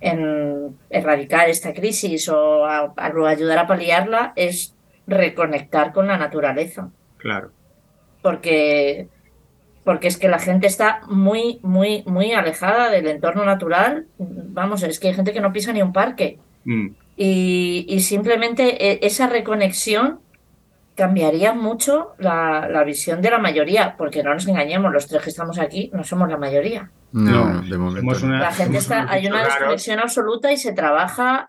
[0.00, 4.76] en erradicar esta crisis o a, a ayudar a paliarla es
[5.08, 6.90] reconectar con la naturaleza.
[7.16, 7.50] Claro.
[8.22, 9.08] Porque,
[9.82, 14.06] porque es que la gente está muy, muy, muy alejada del entorno natural.
[14.18, 16.38] Vamos, es que hay gente que no pisa ni un parque.
[16.64, 16.90] Mm.
[17.16, 20.20] Y, y, simplemente esa reconexión
[20.94, 25.30] cambiaría mucho la, la, visión de la mayoría, porque no nos engañemos, los tres que
[25.30, 26.90] estamos aquí no somos la mayoría.
[27.12, 28.26] No, no de momento.
[28.26, 31.46] Una, la gente está, hay una desconexión absoluta y se trabaja,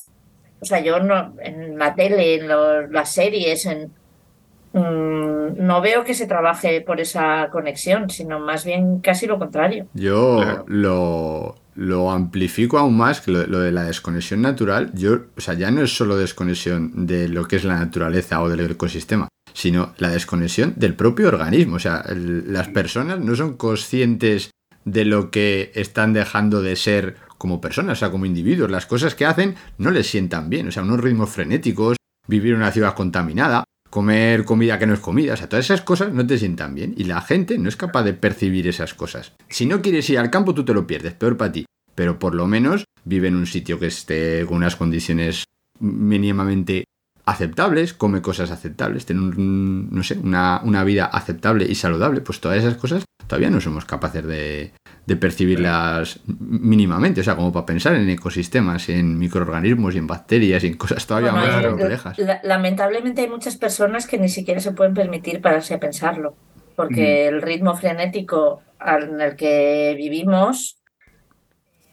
[0.59, 3.91] o sea, yo no, en la tele, en lo, las series, en,
[4.73, 9.87] mmm, no veo que se trabaje por esa conexión, sino más bien casi lo contrario.
[9.93, 10.65] Yo claro.
[10.67, 14.91] lo, lo amplifico aún más que lo, lo, de la desconexión natural.
[14.93, 18.49] Yo, o sea, ya no es solo desconexión de lo que es la naturaleza o
[18.49, 21.77] del ecosistema, sino la desconexión del propio organismo.
[21.77, 24.51] O sea, las personas no son conscientes
[24.85, 28.71] de lo que están dejando de ser como personas, o sea, como individuos.
[28.71, 30.67] Las cosas que hacen no les sientan bien.
[30.67, 34.99] O sea, unos ritmos frenéticos, vivir en una ciudad contaminada, comer comida que no es
[34.99, 37.75] comida, o sea, todas esas cosas no te sientan bien y la gente no es
[37.75, 39.33] capaz de percibir esas cosas.
[39.49, 41.65] Si no quieres ir al campo, tú te lo pierdes, peor para ti.
[41.93, 45.43] Pero por lo menos vive en un sitio que esté con unas condiciones
[45.79, 46.85] mínimamente
[47.25, 52.41] aceptables, come cosas aceptables, tiene un, no sé, una, una, vida aceptable y saludable, pues
[52.41, 54.73] todas esas cosas todavía no somos capaces de,
[55.05, 60.63] de percibirlas mínimamente, o sea, como para pensar en ecosistemas, en microorganismos y en bacterias
[60.63, 62.17] y en cosas todavía bueno, más complejas.
[62.43, 66.35] Lamentablemente hay muchas personas que ni siquiera se pueden permitir pararse a pensarlo,
[66.75, 67.35] porque mm.
[67.35, 70.77] el ritmo frenético en el que vivimos,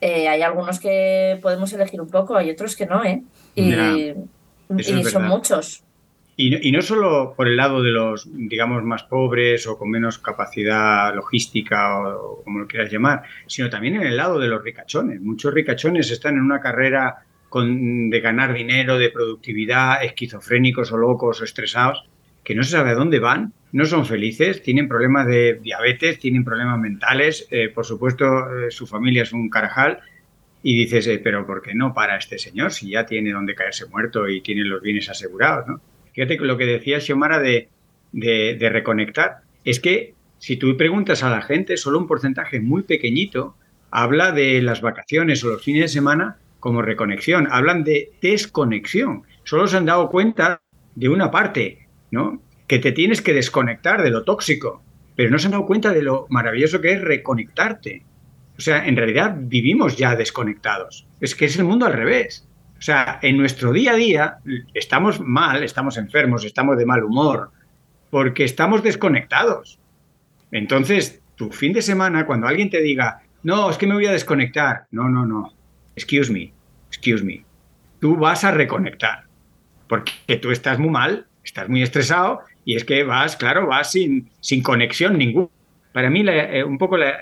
[0.00, 3.22] eh, hay algunos que podemos elegir un poco, hay otros que no, ¿eh?
[3.54, 4.14] Y,
[4.78, 5.82] y son muchos.
[6.36, 9.90] Y no, y no, solo por el lado de los, digamos, más pobres o con
[9.90, 14.48] menos capacidad logística o, o, como lo quieras llamar, sino también en el lado de
[14.48, 15.20] los ricachones.
[15.20, 21.42] Muchos ricachones están en una carrera con, de ganar dinero, de productividad, esquizofrénicos o locos
[21.42, 22.08] o estresados,
[22.42, 26.44] que no se sabe a dónde van, no son felices, tienen problemas de diabetes, tienen
[26.44, 30.00] problemas mentales, eh, por supuesto eh, su familia es un carajal,
[30.62, 33.86] y dices, eh, pero ¿por qué no para este señor si ya tiene donde caerse
[33.86, 35.66] muerto y tiene los bienes asegurados?
[35.66, 35.80] ¿no?
[36.12, 37.68] Fíjate lo que decía Xiomara de,
[38.12, 39.38] de, de, reconectar.
[39.64, 43.56] Es que si tú preguntas a la gente, solo un porcentaje muy pequeñito
[43.90, 47.48] habla de las vacaciones o los fines de semana como reconexión.
[47.50, 49.22] Hablan de desconexión.
[49.44, 50.60] Solo se han dado cuenta
[50.94, 52.42] de una parte, ¿no?
[52.66, 54.82] Que te tienes que desconectar de lo tóxico,
[55.16, 58.04] pero no se han dado cuenta de lo maravilloso que es reconectarte.
[58.60, 61.06] O sea, en realidad vivimos ya desconectados.
[61.18, 62.46] Es que es el mundo al revés.
[62.78, 64.36] O sea, en nuestro día a día
[64.74, 67.52] estamos mal, estamos enfermos, estamos de mal humor,
[68.10, 69.78] porque estamos desconectados.
[70.52, 74.12] Entonces, tu fin de semana, cuando alguien te diga, no, es que me voy a
[74.12, 75.54] desconectar, no, no, no,
[75.96, 76.52] excuse me,
[76.88, 77.42] excuse me,
[77.98, 79.24] tú vas a reconectar,
[79.88, 84.28] porque tú estás muy mal, estás muy estresado y es que vas, claro, vas sin,
[84.40, 85.48] sin conexión ninguna.
[85.94, 87.16] Para mí, eh, un poco la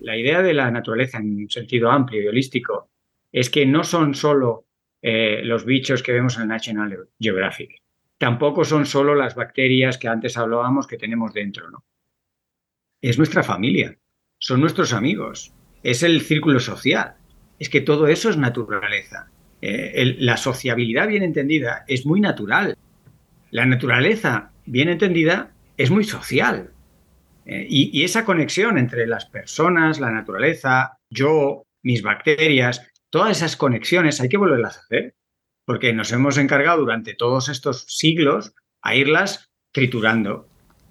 [0.00, 2.90] la idea de la naturaleza en un sentido amplio y holístico
[3.32, 4.66] es que no son solo
[5.02, 7.82] eh, los bichos que vemos en el National Geographic,
[8.18, 11.84] tampoco son solo las bacterias que antes hablábamos que tenemos dentro, ¿no?
[13.00, 13.96] es nuestra familia,
[14.38, 17.14] son nuestros amigos, es el círculo social.
[17.58, 19.30] Es que todo eso es naturaleza.
[19.62, 22.76] Eh, la sociabilidad bien entendida es muy natural.
[23.50, 26.72] La naturaleza bien entendida es muy social.
[27.46, 34.20] Eh, y, esa conexión entre las personas, la naturaleza, yo, mis bacterias, todas esas conexiones
[34.20, 35.14] hay que volverlas a hacer,
[35.64, 40.48] porque nos hemos encargado durante todos estos siglos a irlas triturando.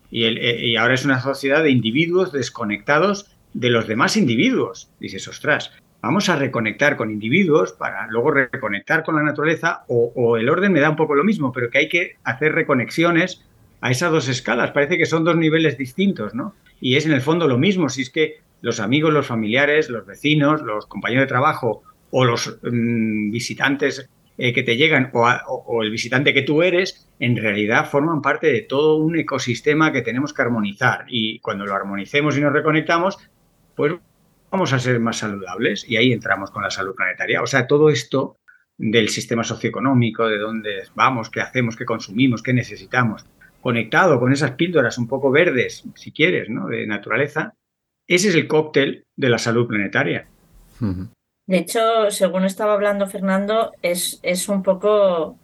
[0.10, 4.90] Y, eh, y ahora es una sociedad de individuos desconectados de los demás individuos.
[5.00, 5.72] Dices, ostras,
[6.06, 10.80] vamos a reconectar con individuos para luego reconectar con la naturaleza o, el orden me
[10.80, 13.44] da un poco lo mismo, pero que hay que hacer reconexiones
[13.86, 14.72] a esas dos escalas.
[14.72, 16.56] Parece que son dos niveles distintos, ¿no?
[16.82, 20.08] Y es en el fondo lo mismo, si es que los amigos, los familiares, los
[20.08, 25.84] vecinos, los compañeros de trabajo o los mm, visitantes eh, que te llegan o, o,
[25.84, 30.34] el visitante que tú eres, en realidad forman parte de todo un ecosistema que tenemos
[30.34, 31.06] que armonizar.
[31.08, 33.20] Y cuando lo armonicemos y nos reconectamos,
[33.76, 33.94] pues
[34.50, 37.40] vamos a ser más saludables y ahí entramos con la salud planetaria.
[37.44, 38.38] O sea, todo esto
[38.80, 43.26] del sistema socioeconómico, de dónde vamos, qué hacemos, qué consumimos, qué necesitamos,
[43.66, 46.68] conectado con esas píldoras un poco verdes, si quieres, ¿no?
[46.68, 47.56] de naturaleza,
[48.06, 50.28] ese es el cóctel de la salud planetaria.
[51.48, 55.40] De hecho, según estaba hablando Fernando, es, es un poco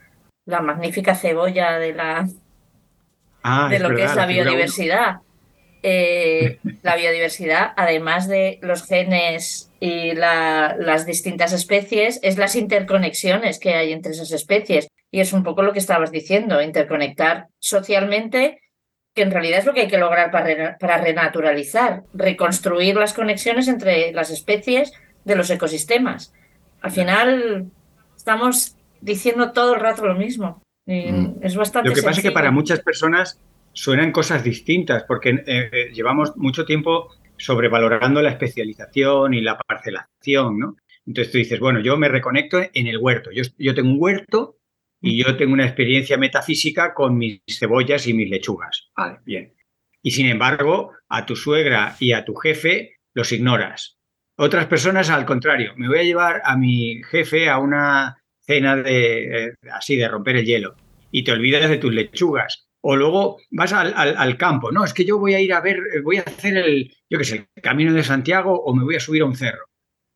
[0.46, 2.30] la magnífica cebolla de la
[3.42, 5.22] ah, de lo que es la biodiversidad.
[5.82, 13.74] Eh, la biodiversidad, además de los genes y las distintas especies, es las interconexiones que
[13.74, 14.90] hay entre esas especies.
[15.12, 18.62] Y es un poco lo que estabas diciendo, interconectar socialmente,
[19.14, 23.68] que en realidad es lo que hay que lograr para, para renaturalizar, reconstruir las conexiones
[23.68, 24.94] entre las especies
[25.26, 26.34] de los ecosistemas.
[26.82, 27.70] Al final
[28.16, 30.62] estamos diciendo todo el rato lo mismo.
[30.86, 31.44] Mm.
[31.44, 33.40] Es bastante Lo que pasa es que para muchas personas
[33.74, 40.60] suenan cosas distintas, porque eh, eh, llevamos mucho tiempo sobrevalorando la especialización y la parcelación,
[40.60, 40.76] ¿no?
[41.06, 43.32] Entonces tú dices, bueno, yo me reconecto en el huerto.
[43.32, 44.58] Yo, yo tengo un huerto
[45.02, 48.90] y yo tengo una experiencia metafísica con mis cebollas y mis lechugas.
[48.96, 49.54] Vale, bien.
[50.04, 53.98] Y sin embargo, a tu suegra y a tu jefe los ignoras.
[54.38, 59.46] Otras personas, al contrario, me voy a llevar a mi jefe a una cena de
[59.46, 60.76] eh, así de romper el hielo
[61.12, 65.20] y te olvidas de tus lechugas o luego vas al, campo, no, es que yo
[65.20, 68.04] voy a ir a ver, voy a hacer el, yo qué sé, el camino de
[68.04, 69.66] Santiago o me voy a subir a un cerro.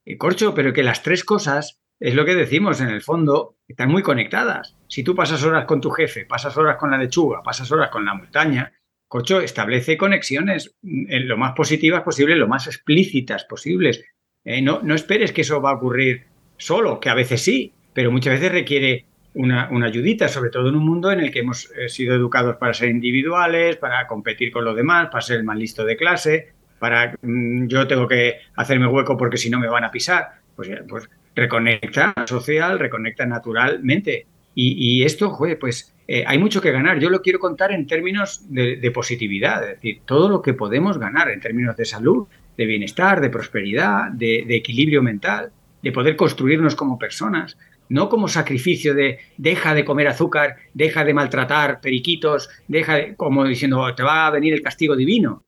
[0.04, 3.90] Y corcho, pero que las tres cosas, es lo que decimos en el fondo, están
[3.90, 4.78] muy conectadas.
[4.88, 8.06] Si tú pasas horas con tu jefe, pasas horas con la lechuga, pasas horas con
[8.06, 8.72] la montaña,
[9.08, 14.06] corcho, establece conexiones lo más positivas posibles, lo más explícitas posibles.
[14.44, 18.12] Eh, no, no esperes que eso va a ocurrir solo, que a veces sí, pero
[18.12, 21.90] muchas veces requiere una, ayudita, sobre todo en un mundo en el que hemos eh,
[21.90, 25.84] sido educados para ser individuales, para competir con los demás, para ser el más listo
[25.84, 29.90] de clase, para mm, yo tengo que hacerme hueco porque si no me van a
[29.90, 30.36] pisar.
[30.56, 34.28] Pues, pues reconecta social, reconecta naturalmente.
[34.58, 36.98] Y, esto, joder, pues eh, hay mucho que ganar.
[37.00, 41.30] Yo lo quiero contar en términos de, positividad, es decir, todo lo que podemos ganar
[41.30, 45.52] en términos de salud, de bienestar, de prosperidad, de equilibrio mental,
[45.84, 47.58] de poder construirnos como personas
[47.90, 53.46] no como sacrificio de deja de comer azúcar, deja de maltratar periquitos, deja de, como
[53.46, 55.44] diciendo te va a venir el castigo divino.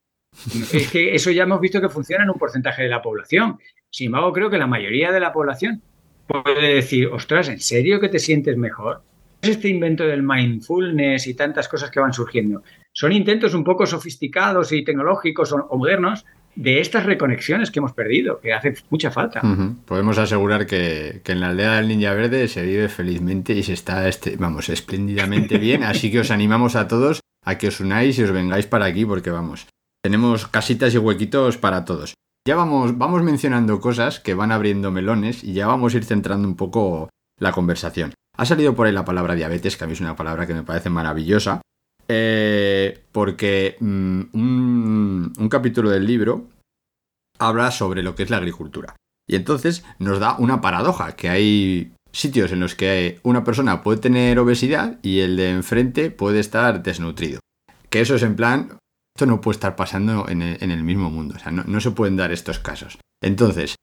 [0.71, 3.57] Es que eso ya hemos visto que funciona en un porcentaje de la población.
[3.91, 5.81] Sin embargo, creo que la mayoría de la población
[6.27, 9.01] puede decir, ostras, ¿en serio que te sientes mejor?
[9.41, 12.63] Es este invento del mindfulness y tantas cosas que van surgiendo.
[12.91, 16.25] Son intentos un poco sofisticados y tecnológicos o modernos
[16.57, 19.41] de estas reconexiones que hemos perdido, que hace mucha falta.
[19.85, 24.07] Podemos asegurar que, en la aldea del Ninja Verde se vive felizmente y se está,
[24.09, 28.23] este, vamos, espléndidamente bien, así que os animamos a todos a que os unáis y
[28.23, 29.67] os vengáis para aquí porque vamos,
[30.03, 32.15] tenemos casitas y huequitos para todos.
[32.47, 36.47] Ya vamos, vamos mencionando cosas que van abriendo melones y ya vamos a ir centrando
[36.47, 37.09] un poco
[37.41, 38.13] la conversación.
[38.37, 40.63] Ha salido por ahí la palabra diabetes, que a mí es una palabra que me
[40.63, 41.61] parece maravillosa,
[42.07, 46.47] eh, porque mm, un, capítulo del libro
[47.37, 48.95] habla sobre lo que es la agricultura.
[49.27, 53.99] Y entonces nos da una paradoja, que hay sitios en los que una persona puede
[53.99, 57.41] tener obesidad y el de enfrente puede estar desnutrido.
[57.89, 58.77] Que eso es en plan,
[59.17, 62.31] esto no puede estar pasando en el, mismo mundo, o sea, no, se pueden dar
[62.31, 62.99] estos casos.
[63.19, 63.75] Entonces,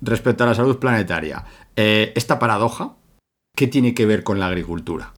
[0.00, 1.44] respecto a la salud planetaria,
[1.76, 2.96] eh, esta paradoja,
[3.54, 5.14] ¿qué tiene que ver con la agricultura?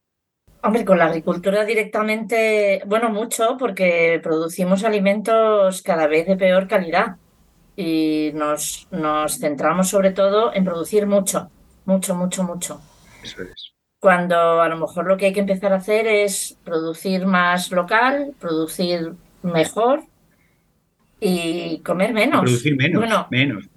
[0.62, 7.16] Hombre, con la agricultura directamente, bueno, mucho, porque producimos alimentos cada vez de peor calidad
[7.74, 11.50] y nos, nos centramos sobre todo en producir mucho,
[11.86, 12.78] mucho, mucho, mucho.
[13.24, 13.72] Eso es.
[13.98, 18.34] Cuando a lo mejor lo que hay que empezar a hacer es producir más local,
[18.38, 20.04] producir mejor
[21.20, 22.40] y comer menos.
[22.40, 23.68] Producir menos, Bueno, menos.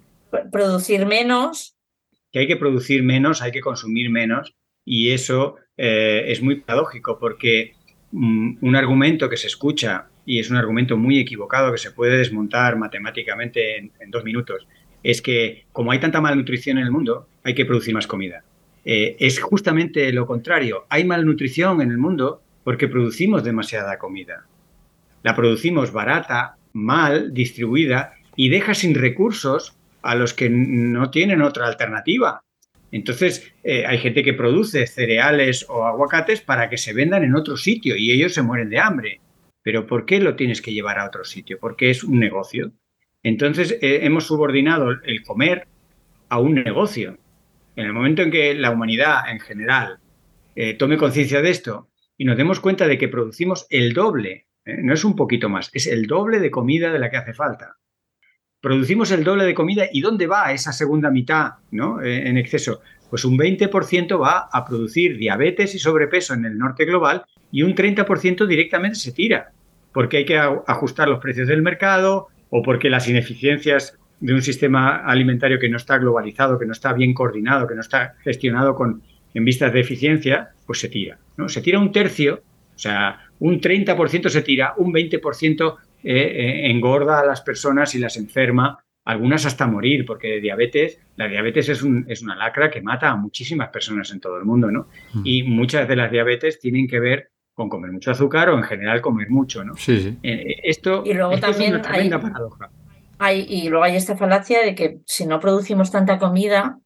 [0.52, 1.76] producir menos.
[2.32, 4.54] Que hay que producir menos, hay que consumir menos
[4.84, 7.74] y eso eh, es muy paradójico porque
[8.12, 12.18] mm, un argumento que se escucha y es un argumento muy equivocado que se puede
[12.18, 14.68] desmontar matemáticamente en, en dos minutos
[15.06, 18.44] es que como hay tanta malnutrición en el mundo, hay que producir más comida.
[18.84, 20.86] Eh, es justamente lo contrario.
[20.90, 24.48] Hay malnutrición en el mundo porque producimos demasiada comida.
[25.26, 31.66] La producimos barata, mal, distribuida y deja sin recursos a los que no tienen otra
[31.66, 32.44] alternativa.
[32.92, 37.58] Entonces, eh, hay gente que produce cereales o aguacates para que se vendan en otro
[37.58, 39.20] sitio y ellos se mueren de hambre.
[39.64, 41.58] Pero ¿por qué lo tienes que llevar a otro sitio?
[41.60, 42.72] Porque es un negocio.
[43.24, 45.68] Entonces, eh, hemos subordinado el comer
[46.30, 47.18] a un negocio.
[47.76, 49.98] En el momento en que la humanidad en general
[50.56, 54.82] eh, tome conciencia de esto y nos demos cuenta de que producimos el doble, eh,
[54.82, 57.78] no es un poquito más, es el doble de comida de la que hace falta.
[58.62, 62.02] Producimos el doble de comida y ¿dónde va esa segunda mitad ¿no?
[62.02, 62.82] Eh, en exceso?
[63.10, 67.76] Pues un 20% va a producir diabetes y sobrepeso en el norte global y un
[67.76, 69.52] 30% directamente se tira,
[69.94, 74.98] porque hay que ajustar los precios del mercado o porque las ineficiencias de un sistema
[75.06, 79.04] alimentario que no está globalizado, que no está bien coordinado, que no está gestionado con,
[79.34, 81.20] en vistas de eficiencia, pues se tira.
[81.38, 81.50] ¿no?
[81.50, 82.42] Se tira un tercio,
[82.76, 88.00] o sea, un 30% se tira, un 20% eh, eh, engorda a las personas y
[88.00, 92.72] las enferma, algunas hasta morir, porque de diabetes, la diabetes es, un, es una lacra
[92.72, 94.88] que mata a muchísimas personas en todo el mundo, ¿no?
[95.14, 95.22] Mm.
[95.24, 99.02] Y muchas de las diabetes tienen que ver con comer mucho azúcar o en general
[99.02, 99.76] comer mucho, ¿no?
[99.78, 100.18] Sí, sí.
[100.24, 102.70] Eh, esto, Y luego esto también es una tremenda hay- paradoja.
[103.18, 106.80] Hay, y luego hay esta falacia de que si no producimos tanta comida,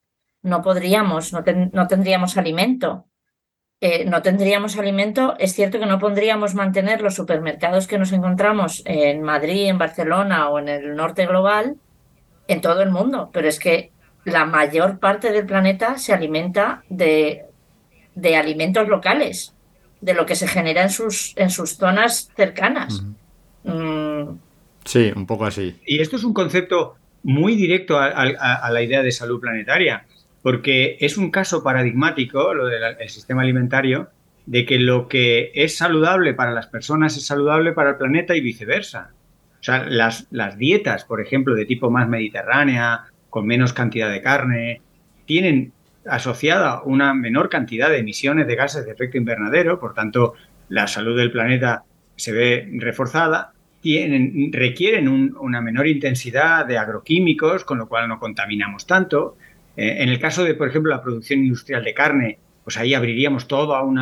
[0.43, 3.05] no podríamos, no, ten- no tendríamos alimento.
[3.81, 8.81] Eh, no tendríamos alimento, es cierto que no podríamos mantener los supermercados que nos encontramos
[8.85, 11.77] en Madrid, en Barcelona o en el norte global
[12.49, 13.91] en todo el mundo, pero es que
[14.25, 17.45] la mayor parte del planeta se alimenta de,
[18.15, 19.53] de alimentos locales,
[20.01, 23.03] de lo que se genera en sus, en sus zonas cercanas.
[23.63, 24.23] Mm,
[24.85, 25.79] Sí, un poco así.
[25.85, 30.05] Y esto es un concepto muy directo a, a- a la idea de salud planetaria,
[30.49, 34.09] porque es un caso paradigmático, lo del el sistema alimentario,
[34.47, 38.41] de que lo que es saludable para las personas es saludable para el planeta y
[38.41, 39.11] viceversa.
[39.59, 44.23] O sea, las, las dietas, por ejemplo, de tipo más mediterránea, con menos cantidad de
[44.23, 44.81] carne,
[45.27, 45.71] tienen
[46.07, 50.33] asociada una menor cantidad de emisiones de gases de efecto invernadero, por tanto,
[50.67, 51.83] la salud del planeta
[52.15, 58.17] se ve reforzada, tienen, requieren un- una menor intensidad de agroquímicos, con lo cual no
[58.17, 59.37] contaminamos tanto.
[59.79, 63.47] Eh, en el caso de, por ejemplo, la producción industrial de carne, pues ahí abriríamos
[63.47, 63.97] todo a, un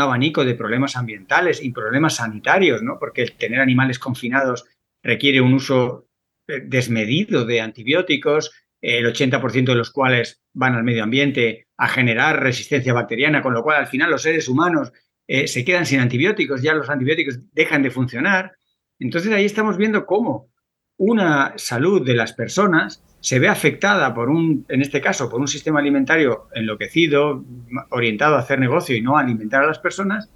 [0.00, 2.98] abanico de problemas ambientales y problemas sanitarios, ¿no?
[2.98, 4.64] Porque el tener animales confinados
[5.02, 6.08] requiere un uso
[6.48, 12.42] eh, desmedido de antibióticos, el 80% de los cuales van al medio ambiente a generar
[12.42, 14.92] resistencia bacteriana, con lo cual al final los seres humanos
[15.28, 18.52] eh, se quedan sin antibióticos, ya los antibióticos dejan de funcionar.
[18.98, 20.48] Entonces ahí estamos viendo cómo
[20.96, 25.46] una salud de las personas se ve afectada por un, en este caso, por un
[25.46, 27.44] sistema alimentario enloquecido,
[27.90, 30.28] orientado a hacer negocio y no a alimentar a las personas,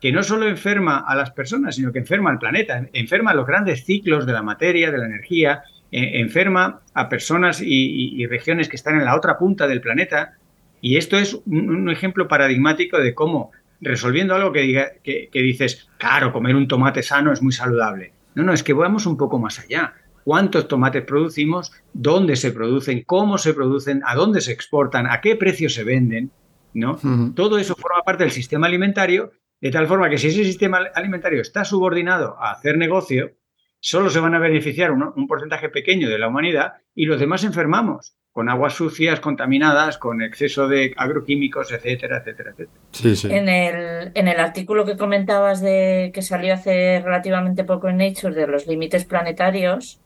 [0.00, 3.84] que no solo enferma a las personas, sino que enferma al planeta, enferma los grandes
[3.84, 8.96] ciclos de la materia, de la energía, eh, enferma a personas y, regiones que están
[8.96, 10.38] en la otra punta del planeta.
[10.80, 13.50] Y esto es un, un ejemplo paradigmático de cómo,
[13.82, 18.14] resolviendo algo que, diga, que, que dices, claro, comer un tomate sano es muy saludable.
[18.34, 19.92] No, no, es que vamos un poco más allá.
[20.24, 21.72] ¿Cuántos tomates producimos?
[21.92, 23.02] ¿Dónde se producen?
[23.04, 24.02] ¿Cómo se producen?
[24.06, 25.06] ¿A dónde se exportan?
[25.06, 26.30] ¿A qué precio se venden?
[26.72, 26.98] ¿No?
[27.34, 31.42] Todo eso forma parte del sistema alimentario, de tal forma que si ese sistema alimentario
[31.42, 33.32] está subordinado a hacer negocio,
[33.80, 37.44] solo se van a beneficiar un, un porcentaje pequeño de la humanidad y los demás
[37.44, 42.80] enfermamos con aguas sucias, contaminadas, con exceso de agroquímicos, etcétera, etcétera, etcétera.
[42.92, 43.28] Sí, sí.
[43.30, 48.34] En el, en el artículo que comentabas de que salió hace relativamente poco en Nature
[48.34, 50.00] de los límites planetarios,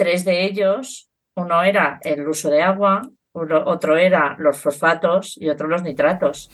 [0.00, 3.02] tres de ellos, uno era el uso de agua,
[3.34, 6.50] uno- otro era los fosfatos y otro los nitratos,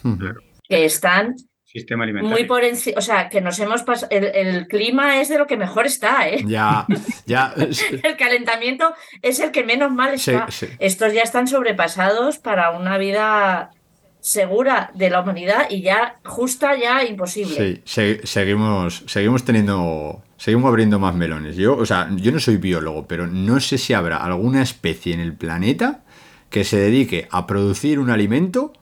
[0.69, 2.37] que están Sistema alimentario.
[2.37, 5.47] muy por encima, o sea, que nos hemos pasado, el, el clima es de lo
[5.47, 6.43] que mejor está, ¿eh?
[6.47, 6.87] Ya,
[7.27, 7.53] ya.
[8.03, 10.51] El calentamiento es el que menos mal Sí, está.
[10.51, 10.67] sí.
[10.81, 13.71] Estos ya están sobrepasados para una vida
[14.21, 17.55] segura de la humanidad y ya justa, ya imposible.
[17.57, 21.57] Sí, se- seguimos, seguimos teniendo, seguimos abriendo más melones.
[21.57, 25.21] Yo, o sea, yo no soy biólogo, pero no sé si habrá alguna especie en
[25.21, 26.05] el planeta
[26.51, 28.73] que se dedique a producir un alimento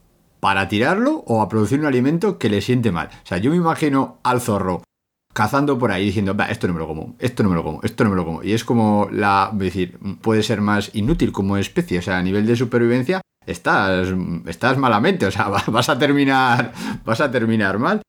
[0.41, 3.09] para tirarlo o a producir un alimento que le siente mal.
[3.25, 4.83] O sea, yo me imagino al zorro
[5.33, 7.81] cazando por ahí diciendo, "Va, esto no me lo como, esto no me lo como,
[7.83, 8.43] esto no me lo como.
[8.45, 12.47] Y es como la, decir, puede ser más inútil como especie, o sea, a nivel
[12.47, 14.09] de supervivencia estás,
[14.47, 16.73] estás malamente, o sea, va- vas a terminar,
[17.05, 18.03] vas a terminar mal.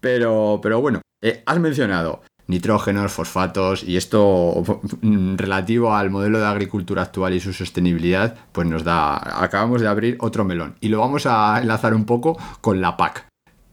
[0.00, 4.62] Pero, pero bueno, eh, has mencionado nitrógenos, fosfatos y esto
[5.00, 9.88] mm, relativo al modelo de agricultura actual y su sostenibilidad, pues nos da, acabamos de
[9.88, 13.26] abrir otro melón y lo vamos a enlazar un poco con la PAC.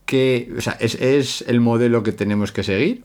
[0.06, 0.50] Que,
[0.80, 3.04] ¿es, el modelo que tenemos que seguir?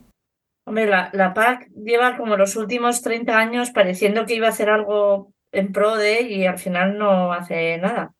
[0.66, 4.70] Hombre, la, la PAC lleva como los últimos 30 años pareciendo que iba a hacer
[4.70, 8.14] algo en pro de y al final no hace nada.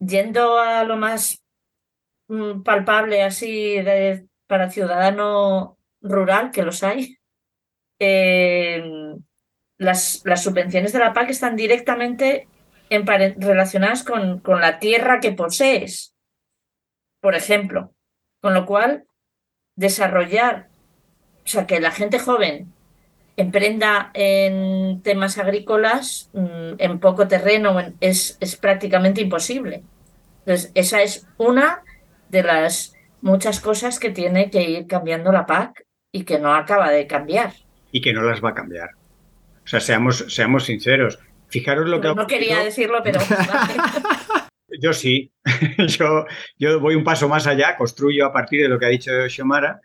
[0.00, 1.42] Yendo a lo más
[2.28, 3.76] mm, palpable así
[4.46, 7.18] para ciudadano rural, que los hay,
[7.98, 8.82] eh,
[9.78, 12.48] las, las subvenciones de la PAC están directamente
[12.90, 16.14] relacionadas con, con la tierra que posees,
[17.20, 17.92] por ejemplo.
[18.40, 19.04] Con lo cual,
[19.76, 20.68] desarrollar
[21.44, 22.72] o sea, que la gente joven
[23.36, 29.82] emprenda en temas agrícolas mm, en poco terreno en- es, es prácticamente imposible.
[30.40, 31.82] Entonces, esa es una
[32.28, 35.84] de las muchas cosas que tiene que ir cambiando la PAC
[36.18, 37.52] y que no acaba de cambiar.
[37.92, 38.90] y que no las va a cambiar.
[39.64, 41.18] O sea, seamos, seamos sinceros.
[41.48, 43.20] Fijaros lo que ha No quería decirlo, pero
[44.80, 45.30] Yo sí.
[45.98, 46.26] yo,
[46.58, 49.80] yo voy un paso más allá, construyo a partir de lo que ha dicho Xiomara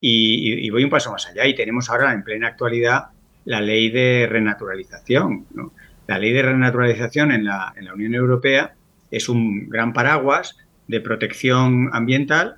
[0.00, 1.46] y, y- y voy un paso más allá.
[1.46, 3.06] Y tenemos ahora en plena actualidad
[3.44, 5.46] la ley de renaturalización.
[5.54, 5.72] ¿no?
[6.06, 8.74] La ley de renaturalización en la, en la Unión Europea
[9.10, 10.56] es un gran paraguas
[10.88, 12.56] de protección ambiental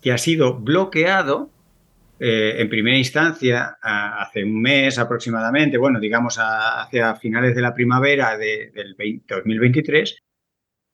[0.00, 1.50] que ha sido bloqueado
[2.20, 7.62] eh, en primera instancia a- hace un mes aproximadamente, bueno, digamos a- hacia finales de
[7.62, 10.18] la primavera de- del 20 2023,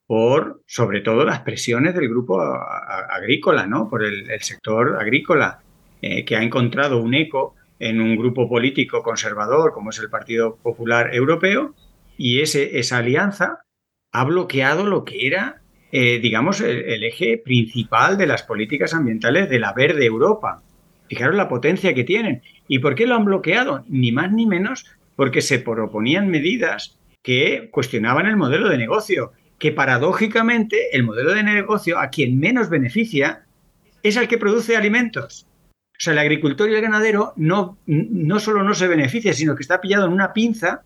[0.07, 3.89] por sobre todo las presiones del grupo a- agrícola, ¿no?
[3.89, 5.61] Por el, el sector agrícola,
[6.03, 10.57] eh, que ha encontrado un eco en un grupo político conservador como es el Partido
[10.63, 11.75] Popular Europeo,
[12.17, 13.61] y ese, esa alianza
[14.13, 19.49] ha bloqueado lo que era, eh, digamos, el, el eje principal de las políticas ambientales
[19.49, 20.63] de la verde Europa.
[21.09, 22.43] Fijaros la potencia que tienen.
[22.69, 23.85] ¿Y por qué lo han bloqueado?
[23.89, 24.87] Ni más ni menos
[25.17, 31.43] porque se proponían medidas que cuestionaban el modelo de negocio, que paradójicamente el modelo de
[31.43, 33.45] negocio a quien menos beneficia
[34.03, 35.47] es al que produce alimentos.
[35.73, 39.63] O sea, el agricultor y el ganadero no, no solo no se beneficia, sino que
[39.63, 40.83] está pillado en una pinza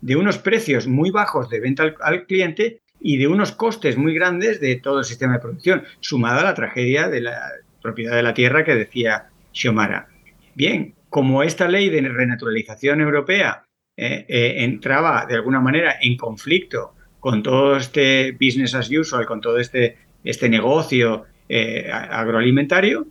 [0.00, 4.14] de unos precios muy bajos de venta al, al cliente y de unos costes muy
[4.14, 7.40] grandes de todo el sistema de producción, sumada a la tragedia de la
[7.82, 10.08] propiedad de la tierra que decía Xiomara.
[10.54, 13.64] Bien, como esta ley de renaturalización europea
[13.96, 19.40] eh, eh, entraba de alguna manera en conflicto con todo este business as usual, con
[19.40, 23.06] todo este, este negocio eh, agroalimentario,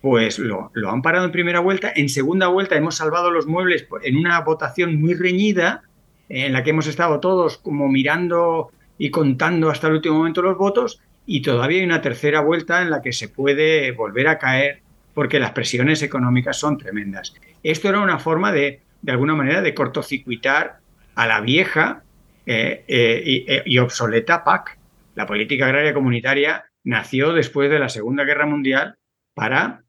[0.00, 1.92] pues lo, lo, han parado en primera vuelta.
[1.94, 5.82] En segunda vuelta hemos salvado los muebles en una votación muy reñida,
[6.30, 10.56] en la que hemos estado todos como mirando y contando hasta el último momento los
[10.56, 14.82] votos, y todavía hay una tercera vuelta en la que se puede volver a caer
[15.20, 17.34] porque las presiones económicas son tremendas.
[17.62, 20.78] Esto era una forma de, de alguna manera, de cortocircuitar
[21.14, 22.04] a la vieja
[22.46, 23.22] eh, eh,
[23.66, 24.78] y, y, obsoleta PAC.
[25.16, 28.96] La política agraria comunitaria nació después de la Segunda Guerra Mundial
[29.34, 29.84] para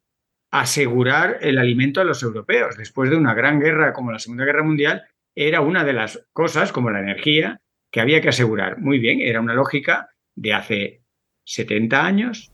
[0.52, 2.76] asegurar el alimento a los europeos.
[2.76, 5.04] Después de una gran guerra como la Segunda Guerra Mundial,
[5.34, 8.80] era una de las cosas, como la energía, que había que asegurar.
[8.80, 11.04] Muy bien, era una lógica de hace
[11.46, 12.51] 70 años,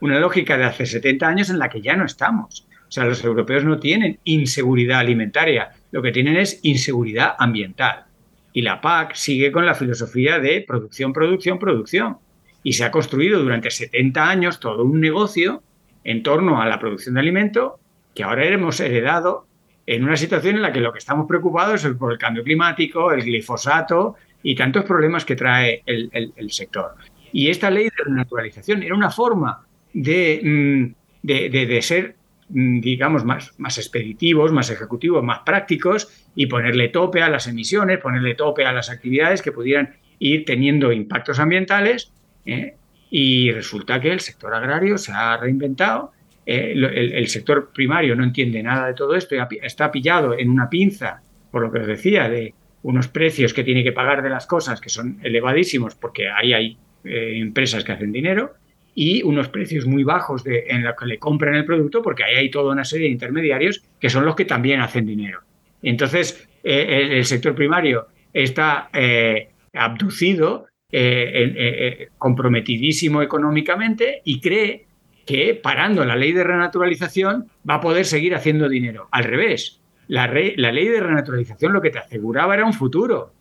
[0.00, 2.66] una lógica de hace 70 años en la que ya no estamos.
[2.88, 8.04] O sea, los europeos no tienen inseguridad alimentaria, lo que tienen es inseguridad ambiental.
[8.52, 12.18] Y la PAC sigue con la filosofía de producción, producción, producción.
[12.62, 15.62] Y se ha construido durante 70 años todo un negocio
[16.02, 17.78] en torno a la producción de alimento
[18.14, 19.46] que ahora hemos heredado
[19.86, 23.12] en una situación en la que lo que estamos preocupados es por el cambio climático,
[23.12, 26.94] el glifosato y tantos problemas que trae el, sector.
[27.32, 32.16] Y esta ley de renaturalización era una forma de, de, de, de ser,
[32.48, 38.34] digamos, más, más expeditivos, más ejecutivos, más prácticos y ponerle tope a las emisiones, ponerle
[38.34, 42.12] tope a las actividades que pudieran ir teniendo impactos ambientales.
[42.46, 42.74] ¿eh?
[43.10, 46.12] Y resulta que el sector agrario se ha reinventado,
[46.46, 51.22] eh, el, sector primario no entiende nada de todo esto, está pillado en una pinza,
[51.50, 54.80] por lo que os decía, de unos precios que tiene que pagar de las cosas
[54.80, 58.54] que son elevadísimos porque ahí hay eh, empresas que hacen dinero
[59.02, 62.34] y unos precios muy bajos de, en los que le compran el producto porque ahí
[62.34, 65.40] hay toda una serie de intermediarios que son los que también hacen dinero.
[65.82, 74.84] Entonces, eh, el, sector primario está eh, abducido, eh, comprometidísimo económicamente y cree
[75.24, 79.08] que parando la ley de renaturalización va a poder seguir haciendo dinero.
[79.12, 83.32] Al revés, la, la ley de renaturalización lo que te aseguraba era un futuro.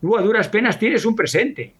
[0.00, 1.74] Tú a duras penas tienes un presente.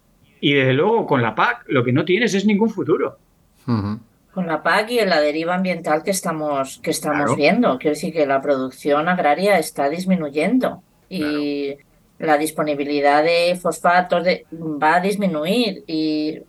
[0.44, 3.16] Y desde luego con la PAC lo que no tienes es ningún futuro.
[3.64, 7.78] Con la PAC y en la deriva ambiental que estamos, que estamos viendo.
[7.78, 11.76] Quiero decir que la producción agraria está disminuyendo y
[12.18, 16.40] la disponibilidad de fosfatos va a disminuir y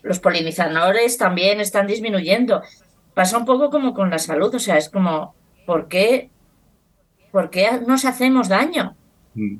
[0.00, 2.62] los polinizadores también están disminuyendo.
[3.12, 5.34] Pasa un poco como con la salud, o sea, es como,
[5.66, 6.30] ¿por qué,
[7.30, 8.96] por qué nos hacemos daño?
[9.34, 9.56] Mm.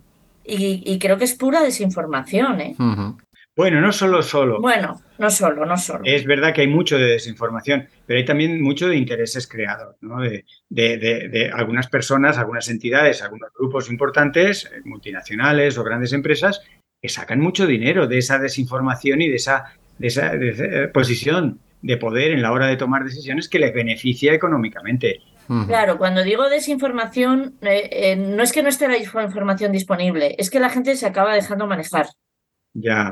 [0.51, 2.61] Y, creo que es pura desinformación.
[2.63, 2.77] ¿eh?
[3.59, 4.61] Bueno, no solo solo.
[4.61, 6.03] Bueno, no solo, no solo.
[6.05, 10.21] Es verdad que hay mucho de desinformación, pero hay también mucho de intereses creados, ¿no?
[10.21, 16.63] de, de, algunas personas, algunas entidades, algunos grupos importantes, eh, multinacionales o grandes empresas,
[17.03, 19.65] que sacan mucho dinero de esa desinformación y de esa,
[19.99, 20.31] de esa,
[20.95, 25.19] posición de poder en la hora de tomar decisiones que les beneficia económicamente.
[25.67, 30.49] Claro, cuando digo desinformación, eh, eh, no es que no esté la información disponible, es
[30.49, 32.07] que la gente se acaba dejando manejar.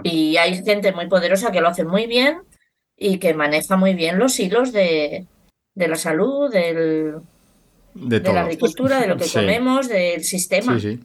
[0.05, 2.39] Y hay gente muy poderosa que lo hace muy bien
[2.97, 5.27] y que maneja muy bien los hilos de,
[5.75, 7.17] la salud, del,
[7.95, 10.79] de, la agricultura, de lo que comemos, del sistema.
[10.81, 10.99] Sí,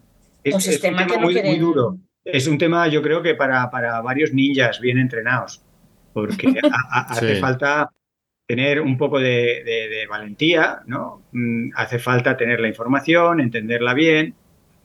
[0.43, 1.97] Es, un sistema que muy, duro.
[2.23, 5.61] Es un tema, yo creo que para, para varios ninjas bien entrenados,
[6.13, 6.53] porque
[6.91, 7.89] hace falta
[8.47, 11.23] tener un poco de, de, valentía, ¿no?
[11.31, 14.35] Mm, hace falta tener la información, entenderla bien,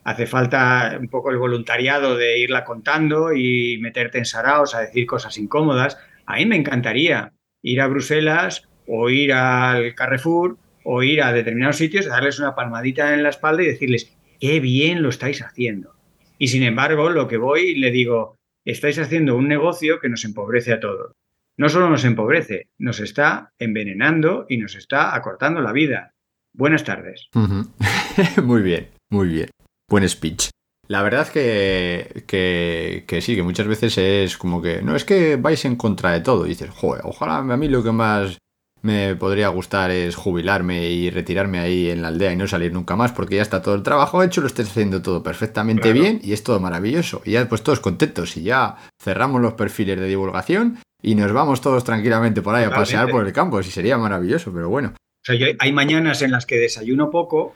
[0.07, 5.05] hace falta un poco el voluntariado de irla contando y meterte en saraos a decir
[5.05, 5.99] cosas incómodas.
[6.27, 11.79] A mí me encantaría ir a Bruselas o ir al Carrefour o ir a determinados
[11.79, 15.97] sitios, darles una palmadita en la espalda y decirles, qué bien lo estáis haciendo.
[16.39, 20.73] Y sin embargo, lo que voy le digo, estáis haciendo un negocio que nos empobrece
[20.73, 21.15] a todos.
[21.59, 26.13] No solo nos empobrece, nos está envenenando y nos está acortando la vida.
[26.53, 27.29] Buenas tardes.
[28.45, 29.49] muy bien, muy bien
[29.89, 30.51] buen speech.
[30.89, 35.37] La verdad que, que, que, sí, que muchas veces es como que, no es que
[35.37, 36.47] vais en contra de todo.
[36.47, 38.39] Y dices, joder, ojalá a mí lo que más
[38.83, 42.95] me podría gustar es jubilarme y retirarme ahí en la aldea y no salir nunca
[42.95, 46.33] más porque ya está todo el trabajo hecho, lo estés haciendo todo perfectamente bien y
[46.33, 47.21] es todo maravilloso.
[47.25, 51.61] Y ya pues todos contentos y ya cerramos los perfiles de divulgación y nos vamos
[51.61, 53.61] todos tranquilamente por ahí a pasear por el campo.
[53.63, 54.95] Sí, sería maravilloso, pero bueno.
[54.95, 57.55] O sea, hay mañanas en las que desayuno poco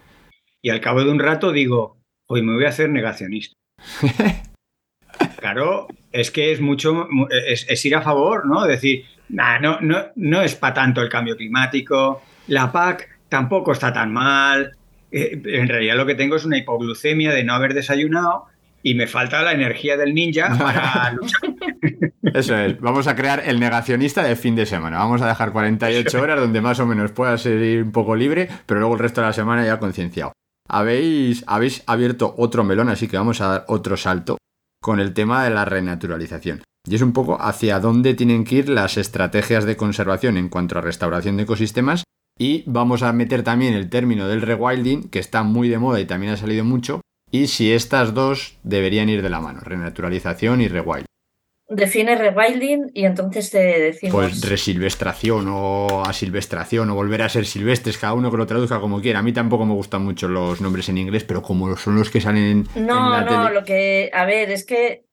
[0.60, 1.99] y al cabo de un rato digo,
[2.32, 3.56] hoy me voy a hacer negacionista.
[5.40, 8.64] claro, es que es mucho, es, ir a favor, ¿no?
[8.66, 14.12] Decir, no, no, no es para tanto el cambio climático, la PAC tampoco está tan
[14.12, 14.76] mal.
[15.10, 18.44] Eh, en realidad lo que tengo es una hipoglucemia de no haber desayunado
[18.80, 21.50] y me falta la energía del ninja para luchar.
[22.32, 24.98] Eso es, vamos a crear el negacionista de fin de semana.
[24.98, 28.78] Vamos a dejar 48 horas donde más o menos pueda ser un poco libre, pero
[28.78, 30.32] luego el resto de la semana ya concienciado
[30.70, 34.38] habéis, habéis abierto otro melón, así que vamos a dar otro salto
[34.80, 36.62] con el tema de la renaturalización.
[36.86, 40.78] Y es un poco hacia dónde tienen que ir las estrategias de conservación en cuanto
[40.78, 42.04] a restauración de ecosistemas.
[42.38, 46.06] Y vamos a meter también el término del rewilding, que está muy de moda y
[46.06, 47.02] también ha salido mucho.
[47.30, 51.09] Y si estas dos deberían ir de la mano, renaturalización y rewilding
[51.70, 54.14] define rewilding y entonces te decimos...
[54.14, 59.00] Pues resilvestración o asilvestración o volver a ser silvestres, cada uno que lo traduzca como
[59.00, 59.20] quiera.
[59.20, 62.20] A mí tampoco me gustan mucho los nombres en inglés, pero como son los que
[62.20, 64.10] salen en, no, no, lo que...
[64.12, 65.04] A ver, es que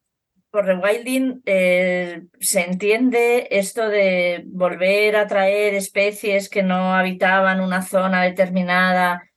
[0.49, 7.83] por rewilding eh, se entiende esto de volver a traer especies que no habitaban una
[7.83, 9.29] zona determinada,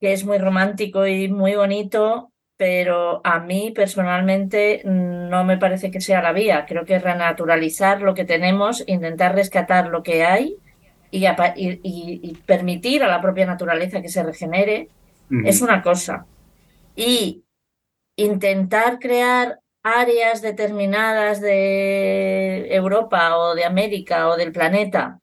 [0.00, 6.00] que es muy romántico y muy bonito, pero a mí personalmente no me parece que
[6.00, 6.66] sea la vía.
[6.66, 10.56] Creo que renaturalizar lo que tenemos, intentar rescatar lo que hay
[11.12, 14.88] y, y, permitir a la propia naturaleza que se regenere
[15.44, 16.26] es una cosa.
[16.96, 17.44] Y
[18.16, 25.20] intentar crear áreas determinadas de Europa o de América o del planeta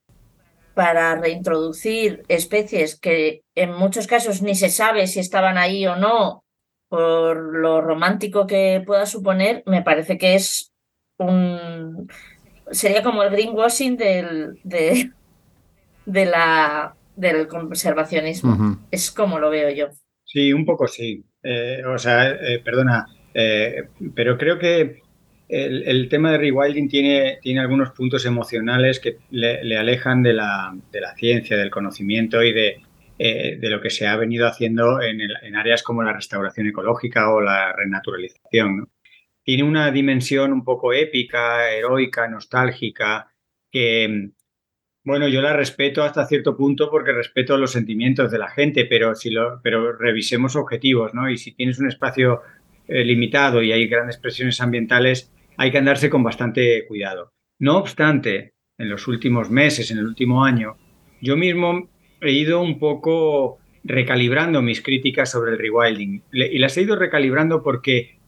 [0.72, 6.45] para reintroducir especies que en muchos casos ni se sabe si estaban ahí o no
[6.88, 10.72] por lo romántico que pueda suponer, me parece que es
[11.18, 12.08] un...
[12.70, 15.10] sería como el greenwashing del, de,
[16.04, 18.78] de la, del conservacionismo.
[18.90, 19.88] Es como lo veo yo.
[20.24, 21.24] Sí, un poco sí.
[21.42, 25.02] Eh, o sea, eh, perdona, eh, pero creo que
[25.48, 30.76] el, tema de rewilding tiene, tiene algunos puntos emocionales que le, le alejan de la,
[30.90, 32.82] de la, ciencia, del conocimiento y de,
[33.18, 37.40] eh, de lo que se ha venido haciendo en, áreas como la restauración ecológica o
[37.40, 38.90] la renaturalización.
[39.42, 43.32] Tiene una dimensión un poco épica, heroica, nostálgica,
[43.70, 44.30] que,
[45.02, 49.14] Bueno, yo la respeto hasta cierto punto porque respeto los sentimientos de la gente, pero
[49.14, 51.30] si lo, pero revisemos objetivos, ¿no?
[51.30, 52.42] Y si tienes un espacio
[52.88, 57.32] eh, limitado y hay grandes presiones ambientales, hay que andarse con bastante cuidado.
[57.58, 60.76] No obstante, en los últimos meses, en el último año,
[61.22, 61.88] yo mismo
[62.20, 67.62] he ido un poco recalibrando mis críticas sobre el rewilding y las he ido recalibrando
[67.62, 68.18] porque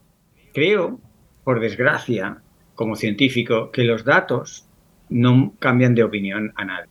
[0.54, 1.00] creo,
[1.44, 2.42] por desgracia,
[2.74, 4.68] como científico, que los datos
[5.08, 6.90] no cambian de opinión a nadie.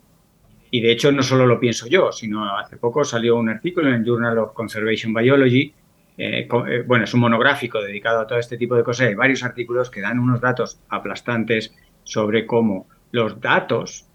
[0.69, 3.95] Y de hecho no solo lo pienso yo, sino hace poco salió un artículo en
[3.95, 5.73] el Journal of Conservation Biology,
[6.17, 9.43] eh, eh, bueno, es un monográfico dedicado a todo este tipo de cosas, hay varios
[9.43, 11.73] artículos que dan unos datos aplastantes
[12.03, 14.06] sobre cómo los datos,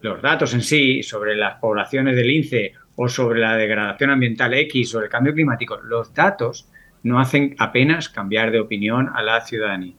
[0.00, 4.94] los datos en sí, sobre las poblaciones del lince o sobre la degradación ambiental X
[4.94, 6.68] o el cambio climático, los datos
[7.02, 9.96] no hacen apenas cambiar de opinión a la ciudadanía.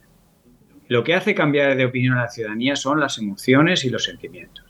[0.87, 4.65] Lo que hace cambiar de opinión a la ciudadanía son las emociones y los sentimientos.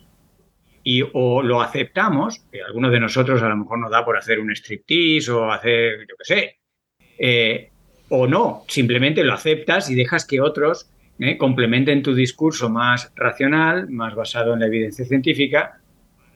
[0.84, 4.40] Y o lo aceptamos, que algunos de nosotros a lo mejor nos da por hacer
[4.40, 6.60] un striptease o hacer, yo qué sé,
[7.20, 7.72] eh,
[8.10, 13.90] o no, simplemente lo aceptas y dejas que otros eh, complementen tu discurso más racional,
[13.90, 15.80] más basado en la evidencia científica,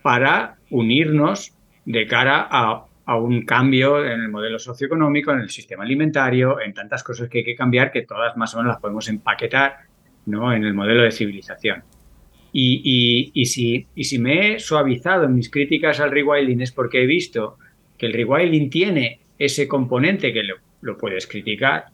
[0.02, 1.54] para unirnos
[1.86, 6.74] de cara a a un cambio en el modelo socioeconómico, en el sistema alimentario, en
[6.74, 9.80] tantas cosas que hay que cambiar que todas más o menos las podemos empaquetar
[10.28, 10.54] ¿no?
[10.54, 11.84] en el modelo de civilización.
[12.54, 17.04] Y, y, si, y si me he suavizado en mis críticas al rewilding es porque
[17.04, 17.58] he visto
[17.98, 21.86] que el rewilding tiene ese componente que lo, lo puedes criticar,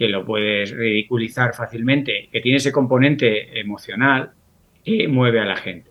[0.00, 4.30] que lo puedes ridiculizar fácilmente, que tiene ese componente emocional
[4.82, 5.90] que mueve a la gente.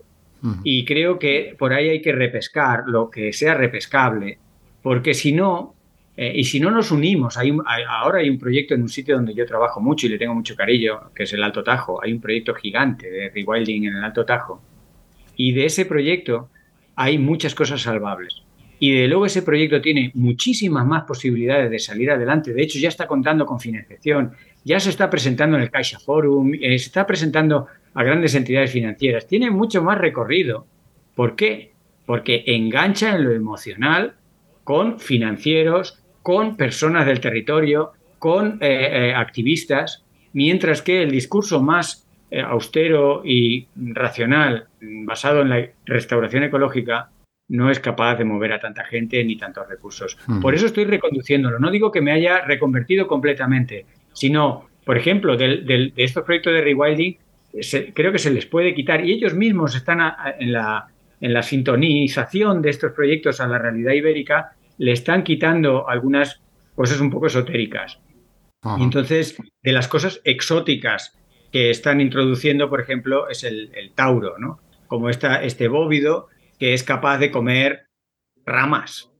[0.64, 4.38] Y creo que por ahí hay que repescar lo que sea repescable
[4.82, 5.76] porque si no,
[6.16, 7.56] eh, y si no nos unimos, hay,
[7.88, 10.56] ahora hay un proyecto en un sitio donde yo trabajo mucho y le tengo mucho
[10.56, 14.24] cariño, que es el Alto Tajo, hay un proyecto gigante de rewilding en el Alto
[14.24, 14.60] Tajo,
[15.36, 16.48] y de ese proyecto
[16.96, 18.42] hay muchas cosas salvables.
[18.82, 22.54] Y de luego ese proyecto tiene muchísimas más posibilidades de salir adelante.
[22.54, 24.32] De hecho, ya está contando con financiación,
[24.64, 28.72] ya se está presentando en el Caixa Forum, eh, se está presentando a grandes entidades
[28.72, 29.26] financieras.
[29.26, 30.66] Tiene mucho más recorrido.
[31.14, 31.72] ¿Por qué?
[32.06, 34.14] Porque engancha en lo emocional
[34.64, 42.06] con financieros, con personas del territorio, con eh, eh, activistas, mientras que el discurso más
[42.46, 47.10] austero y racional, basado en la restauración ecológica,
[47.50, 50.16] no es capaz de mover a tanta gente ni tantos recursos.
[50.40, 51.58] Por eso estoy reconduciéndolo.
[51.58, 57.18] No digo que me haya reconvertido completamente, sino, por ejemplo, de estos proyectos de rewilding,
[57.92, 60.00] creo que se les puede quitar y ellos mismos están
[60.38, 60.86] en, la,
[61.20, 66.40] en la sintonización de estos proyectos a la realidad ibérica le están quitando algunas
[66.74, 67.98] cosas un poco esotéricas.
[68.78, 71.18] Y entonces, de las cosas exóticas
[71.50, 74.60] que están introduciendo, por ejemplo, es el, tauro, ¿no?
[74.86, 76.28] Como esta, este bóvido
[76.60, 77.88] que es capaz de comer
[78.46, 79.10] ramas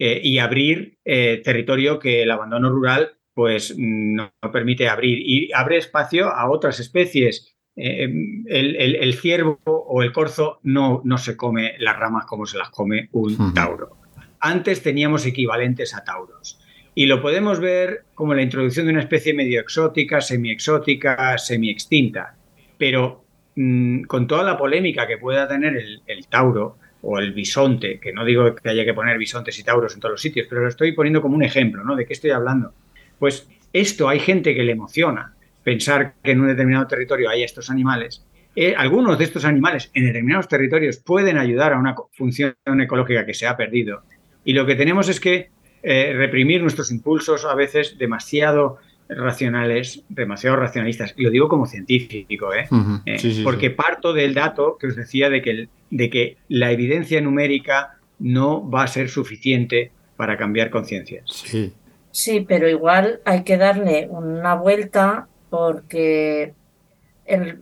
[0.00, 5.76] eh, y abrir eh, territorio que el abandono rural pues no, permite abrir y abre
[5.76, 7.54] espacio a otras especies.
[7.76, 8.08] Eh,
[8.46, 12.70] el, el, ciervo o el corzo no, no se come las ramas como se las
[12.70, 13.96] come un tauro
[14.40, 16.58] antes teníamos equivalentes a tauros.
[16.94, 22.36] Y lo podemos ver como la introducción de una especie medio exótica, semi-exótica, semi-extinta.
[22.78, 23.25] Pero
[23.56, 25.76] mm, con toda la polémica que pueda tener
[26.06, 29.94] el, tauro o el bisonte, que no digo que haya que poner bisontes y tauros
[29.94, 31.96] en todos los sitios, pero lo estoy poniendo como un ejemplo, ¿no?
[31.96, 32.72] ¿De qué estoy hablando?
[33.18, 35.34] Pues esto hay gente que le emociona,
[35.64, 38.24] pensar que en un determinado territorio hay estos animales.
[38.54, 43.34] Eh, algunos de estos animales en determinados territorios pueden ayudar a una función ecológica que
[43.34, 44.02] se ha perdido
[44.46, 45.50] y lo que tenemos es que
[45.82, 48.78] eh, reprimir nuestros impulsos a veces demasiado
[49.08, 51.14] racionales, demasiado racionalistas.
[51.16, 52.68] Y lo digo como científico, ¿eh?
[53.06, 57.98] eh porque parto del dato que os decía de que, de que la evidencia numérica
[58.18, 61.24] no va a ser suficiente para cambiar conciencias.
[61.26, 61.72] Sí.
[62.10, 66.54] sí, pero igual hay que darle una vuelta porque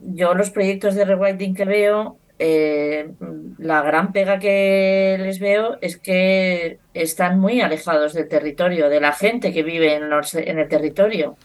[0.05, 3.15] yo los proyectos de rewriting que veo eh,
[3.59, 9.13] la gran pega que les veo es que están muy alejados del territorio, de la
[9.13, 11.37] gente que vive en, en el territorio.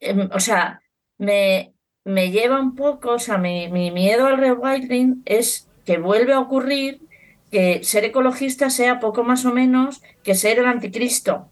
[0.00, 0.80] Em, o sea,
[1.18, 1.74] me,
[2.04, 7.02] me, lleva un poco, o sea, mi, miedo al rewilding es que vuelve a ocurrir
[7.50, 11.50] que ser ecologista sea poco más o menos que ser el anticristo.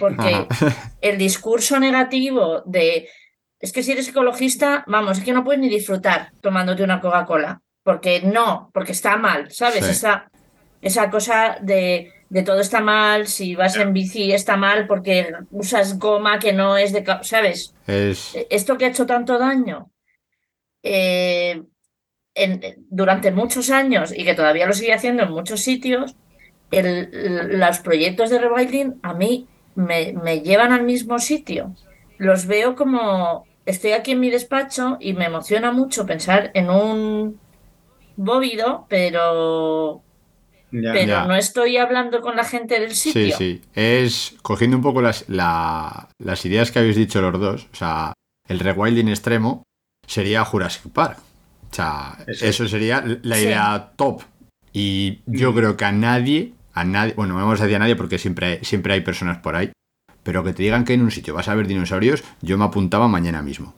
[0.00, 0.46] Porque
[1.02, 3.08] el discurso negativo de
[3.60, 7.62] es que si eres ecologista, vamos, es que no puedes ni disfrutar tomándote una Coca-Cola
[7.86, 9.84] porque no, porque está mal, ¿sabes?
[9.92, 10.28] Esa,
[10.82, 15.96] esa cosa de, de, todo está mal, si vas en bici está mal porque usas
[15.96, 17.04] goma que no es de...
[17.22, 17.72] ¿Sabes?
[17.86, 18.36] Es...
[18.50, 19.92] Esto que ha hecho tanto daño.
[20.82, 21.62] Eh,
[22.34, 22.60] en-
[22.90, 26.16] durante muchos años y que todavía lo sigue haciendo en muchos sitios,
[26.72, 27.08] el-
[27.60, 31.72] los proyectos de rewilding a mí me, me llevan al mismo sitio.
[32.18, 37.45] Los veo como estoy aquí en mi despacho y me emociona mucho pensar en un
[38.16, 40.02] bóvido, pero,
[40.72, 40.92] Ya.
[40.92, 41.24] pero Ya.
[41.26, 43.36] no estoy hablando con la gente del Sí, sitio.
[43.36, 43.62] sí.
[43.74, 47.68] Es cogiendo un poco las, la- las ideas que habéis dicho los dos.
[47.72, 48.12] O sea,
[48.48, 49.62] el rewilding extremo
[50.06, 51.18] sería Jurassic Park.
[51.70, 52.46] O sea, Eso.
[52.46, 53.42] eso sería la Sí.
[53.44, 54.22] idea top.
[54.72, 55.56] Y yo Mm.
[55.56, 58.46] creo que a nadie, a nadie, bueno, no vamos a decir a nadie porque siempre
[58.46, 59.72] hay, siempre hay personas por ahí,
[60.22, 63.08] pero que te digan que en un sitio vas a ver dinosaurios, yo me apuntaba
[63.08, 63.74] mañana mismo.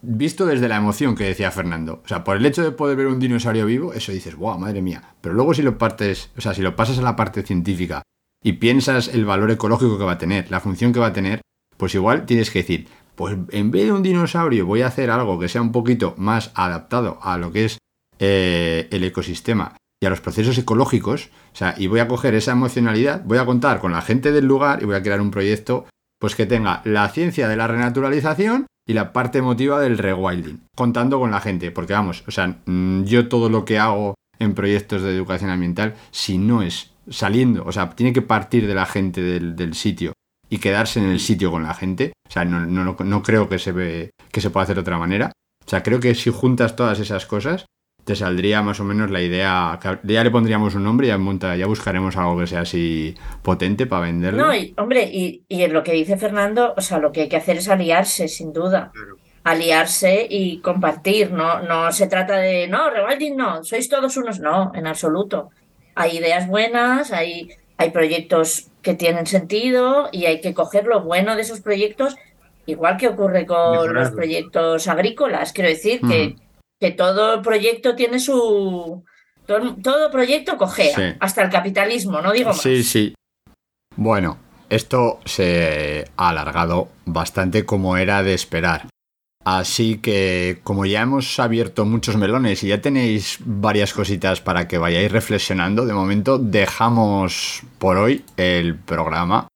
[0.00, 2.02] Visto desde la emoción que decía Fernando.
[2.04, 4.80] O sea, por el hecho de poder ver un dinosaurio vivo, eso dices, wow, madre
[4.80, 5.14] mía.
[5.20, 8.02] Pero luego si lo partes, o sea, si lo pasas a la parte científica
[8.42, 11.40] y piensas el valor ecológico que va a tener, la función que va a tener,
[11.76, 15.38] pues igual tienes que decir, pues en vez de un dinosaurio voy a hacer algo
[15.38, 17.78] que sea un poquito más adaptado a lo que es
[18.20, 22.52] eh, el ecosistema y a los procesos ecológicos, o sea, y voy a coger esa
[22.52, 25.86] emocionalidad, voy a contar con la gente del lugar y voy a crear un proyecto
[26.20, 31.20] pues que tenga la ciencia de la renaturalización y la parte emotiva del rewilding, contando
[31.20, 35.02] con la gente, porque vamos, o sea, mm, yo todo lo que hago en proyectos
[35.02, 39.20] de educación ambiental, si no es saliendo, o sea, tiene que partir de la gente
[39.20, 40.14] del, del sitio
[40.48, 43.58] y quedarse en el sitio con la gente, o sea, no, no, no creo que
[43.58, 45.32] se, ve, que se pueda hacer de otra manera,
[45.66, 47.66] o sea, creo que si juntas todas esas cosas,
[48.08, 51.18] te saldría más o menos la idea, que ya le pondríamos un nombre y ya,
[51.18, 54.46] monta- ya buscaremos algo que sea así potente para venderlo.
[54.46, 57.28] No, y, hombre, y, y en lo que dice Fernando, o sea, lo que hay
[57.28, 58.90] que hacer es aliarse, sin duda.
[58.94, 59.16] Claro.
[59.44, 64.72] Aliarse y compartir, no, no se trata de, no, rewilding no, sois todos unos, no,
[64.74, 65.50] en absoluto.
[65.94, 71.36] Hay ideas buenas, hay, hay proyectos que tienen sentido y hay que coger lo bueno
[71.36, 72.16] de esos proyectos,
[72.64, 75.52] igual que ocurre con los proyectos agrícolas.
[75.52, 76.36] Quiero decir que.
[76.80, 79.04] Que todo proyecto tiene su...
[79.46, 81.16] Todo, todo proyecto cojea, Sí.
[81.20, 82.60] hasta el capitalismo, no digo más.
[82.60, 83.14] Sí, sí.
[83.96, 88.88] Bueno, esto se ha alargado bastante como era de esperar.
[89.44, 94.76] Así que como ya hemos abierto muchos melones y ya tenéis varias cositas para que
[94.76, 99.48] vayáis reflexionando, de momento dejamos por hoy el programa.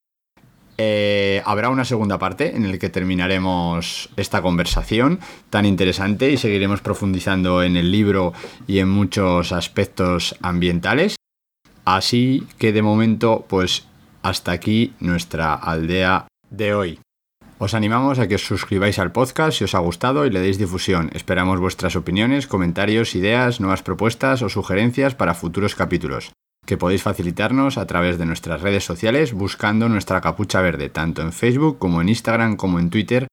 [0.84, 6.80] Eh, habrá una segunda parte en la que terminaremos esta conversación tan interesante y seguiremos
[6.80, 8.32] profundizando en el libro
[8.66, 11.14] y en muchos aspectos ambientales.
[11.84, 13.86] Así que de momento, pues
[14.22, 16.98] hasta aquí nuestra aldea de hoy.
[17.58, 20.58] Os animamos a que os suscribáis al podcast si os ha gustado y le deis
[20.58, 21.10] difusión.
[21.14, 26.32] Esperamos vuestras opiniones, comentarios, ideas, nuevas propuestas o sugerencias para futuros capítulos,
[26.64, 31.32] que podéis facilitarnos a través de nuestras redes sociales buscando nuestra capucha verde, tanto en
[31.32, 33.26] Facebook como en Instagram como en Twitter,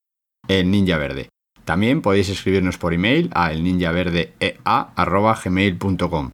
[0.48, 1.30] el Ninja Verde.
[1.66, 6.32] También podéis escribirnos por email a elninjaverdeea.gmail.com.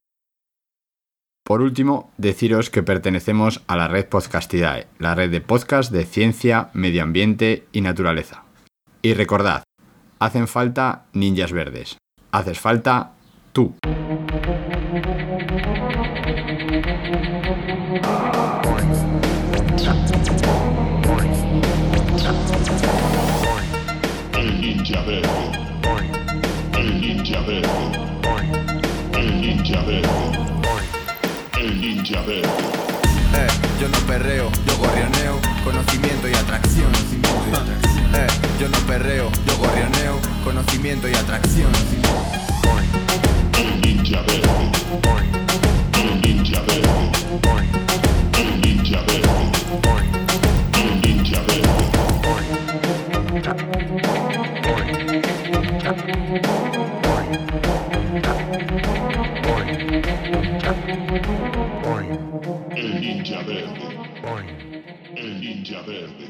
[1.46, 6.72] Por último, deciros que pertenecemos a la red Podcastidae, la red de podcast de ciencia,
[6.74, 8.46] medio ambiente y naturaleza.
[9.04, 9.64] Y recordad,
[10.18, 12.00] hacen falta ninjas verdes.
[12.32, 13.14] Haces falta
[13.54, 13.76] tú.
[32.12, 32.42] Verde.
[32.44, 33.48] Eh,
[33.82, 36.92] yo no perreo, yo gorrioneo, conocimiento y atracción.
[38.14, 38.28] Eh,
[38.60, 41.72] yo no perreo, yo gorrioneo, conocimiento y atracción.
[43.58, 44.72] El ninja verde.
[45.94, 47.75] El ninja verde.
[65.76, 66.28] Ninja verde.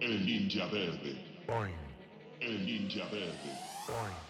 [0.00, 1.16] El ninja verde.
[2.40, 4.29] El ninja verde.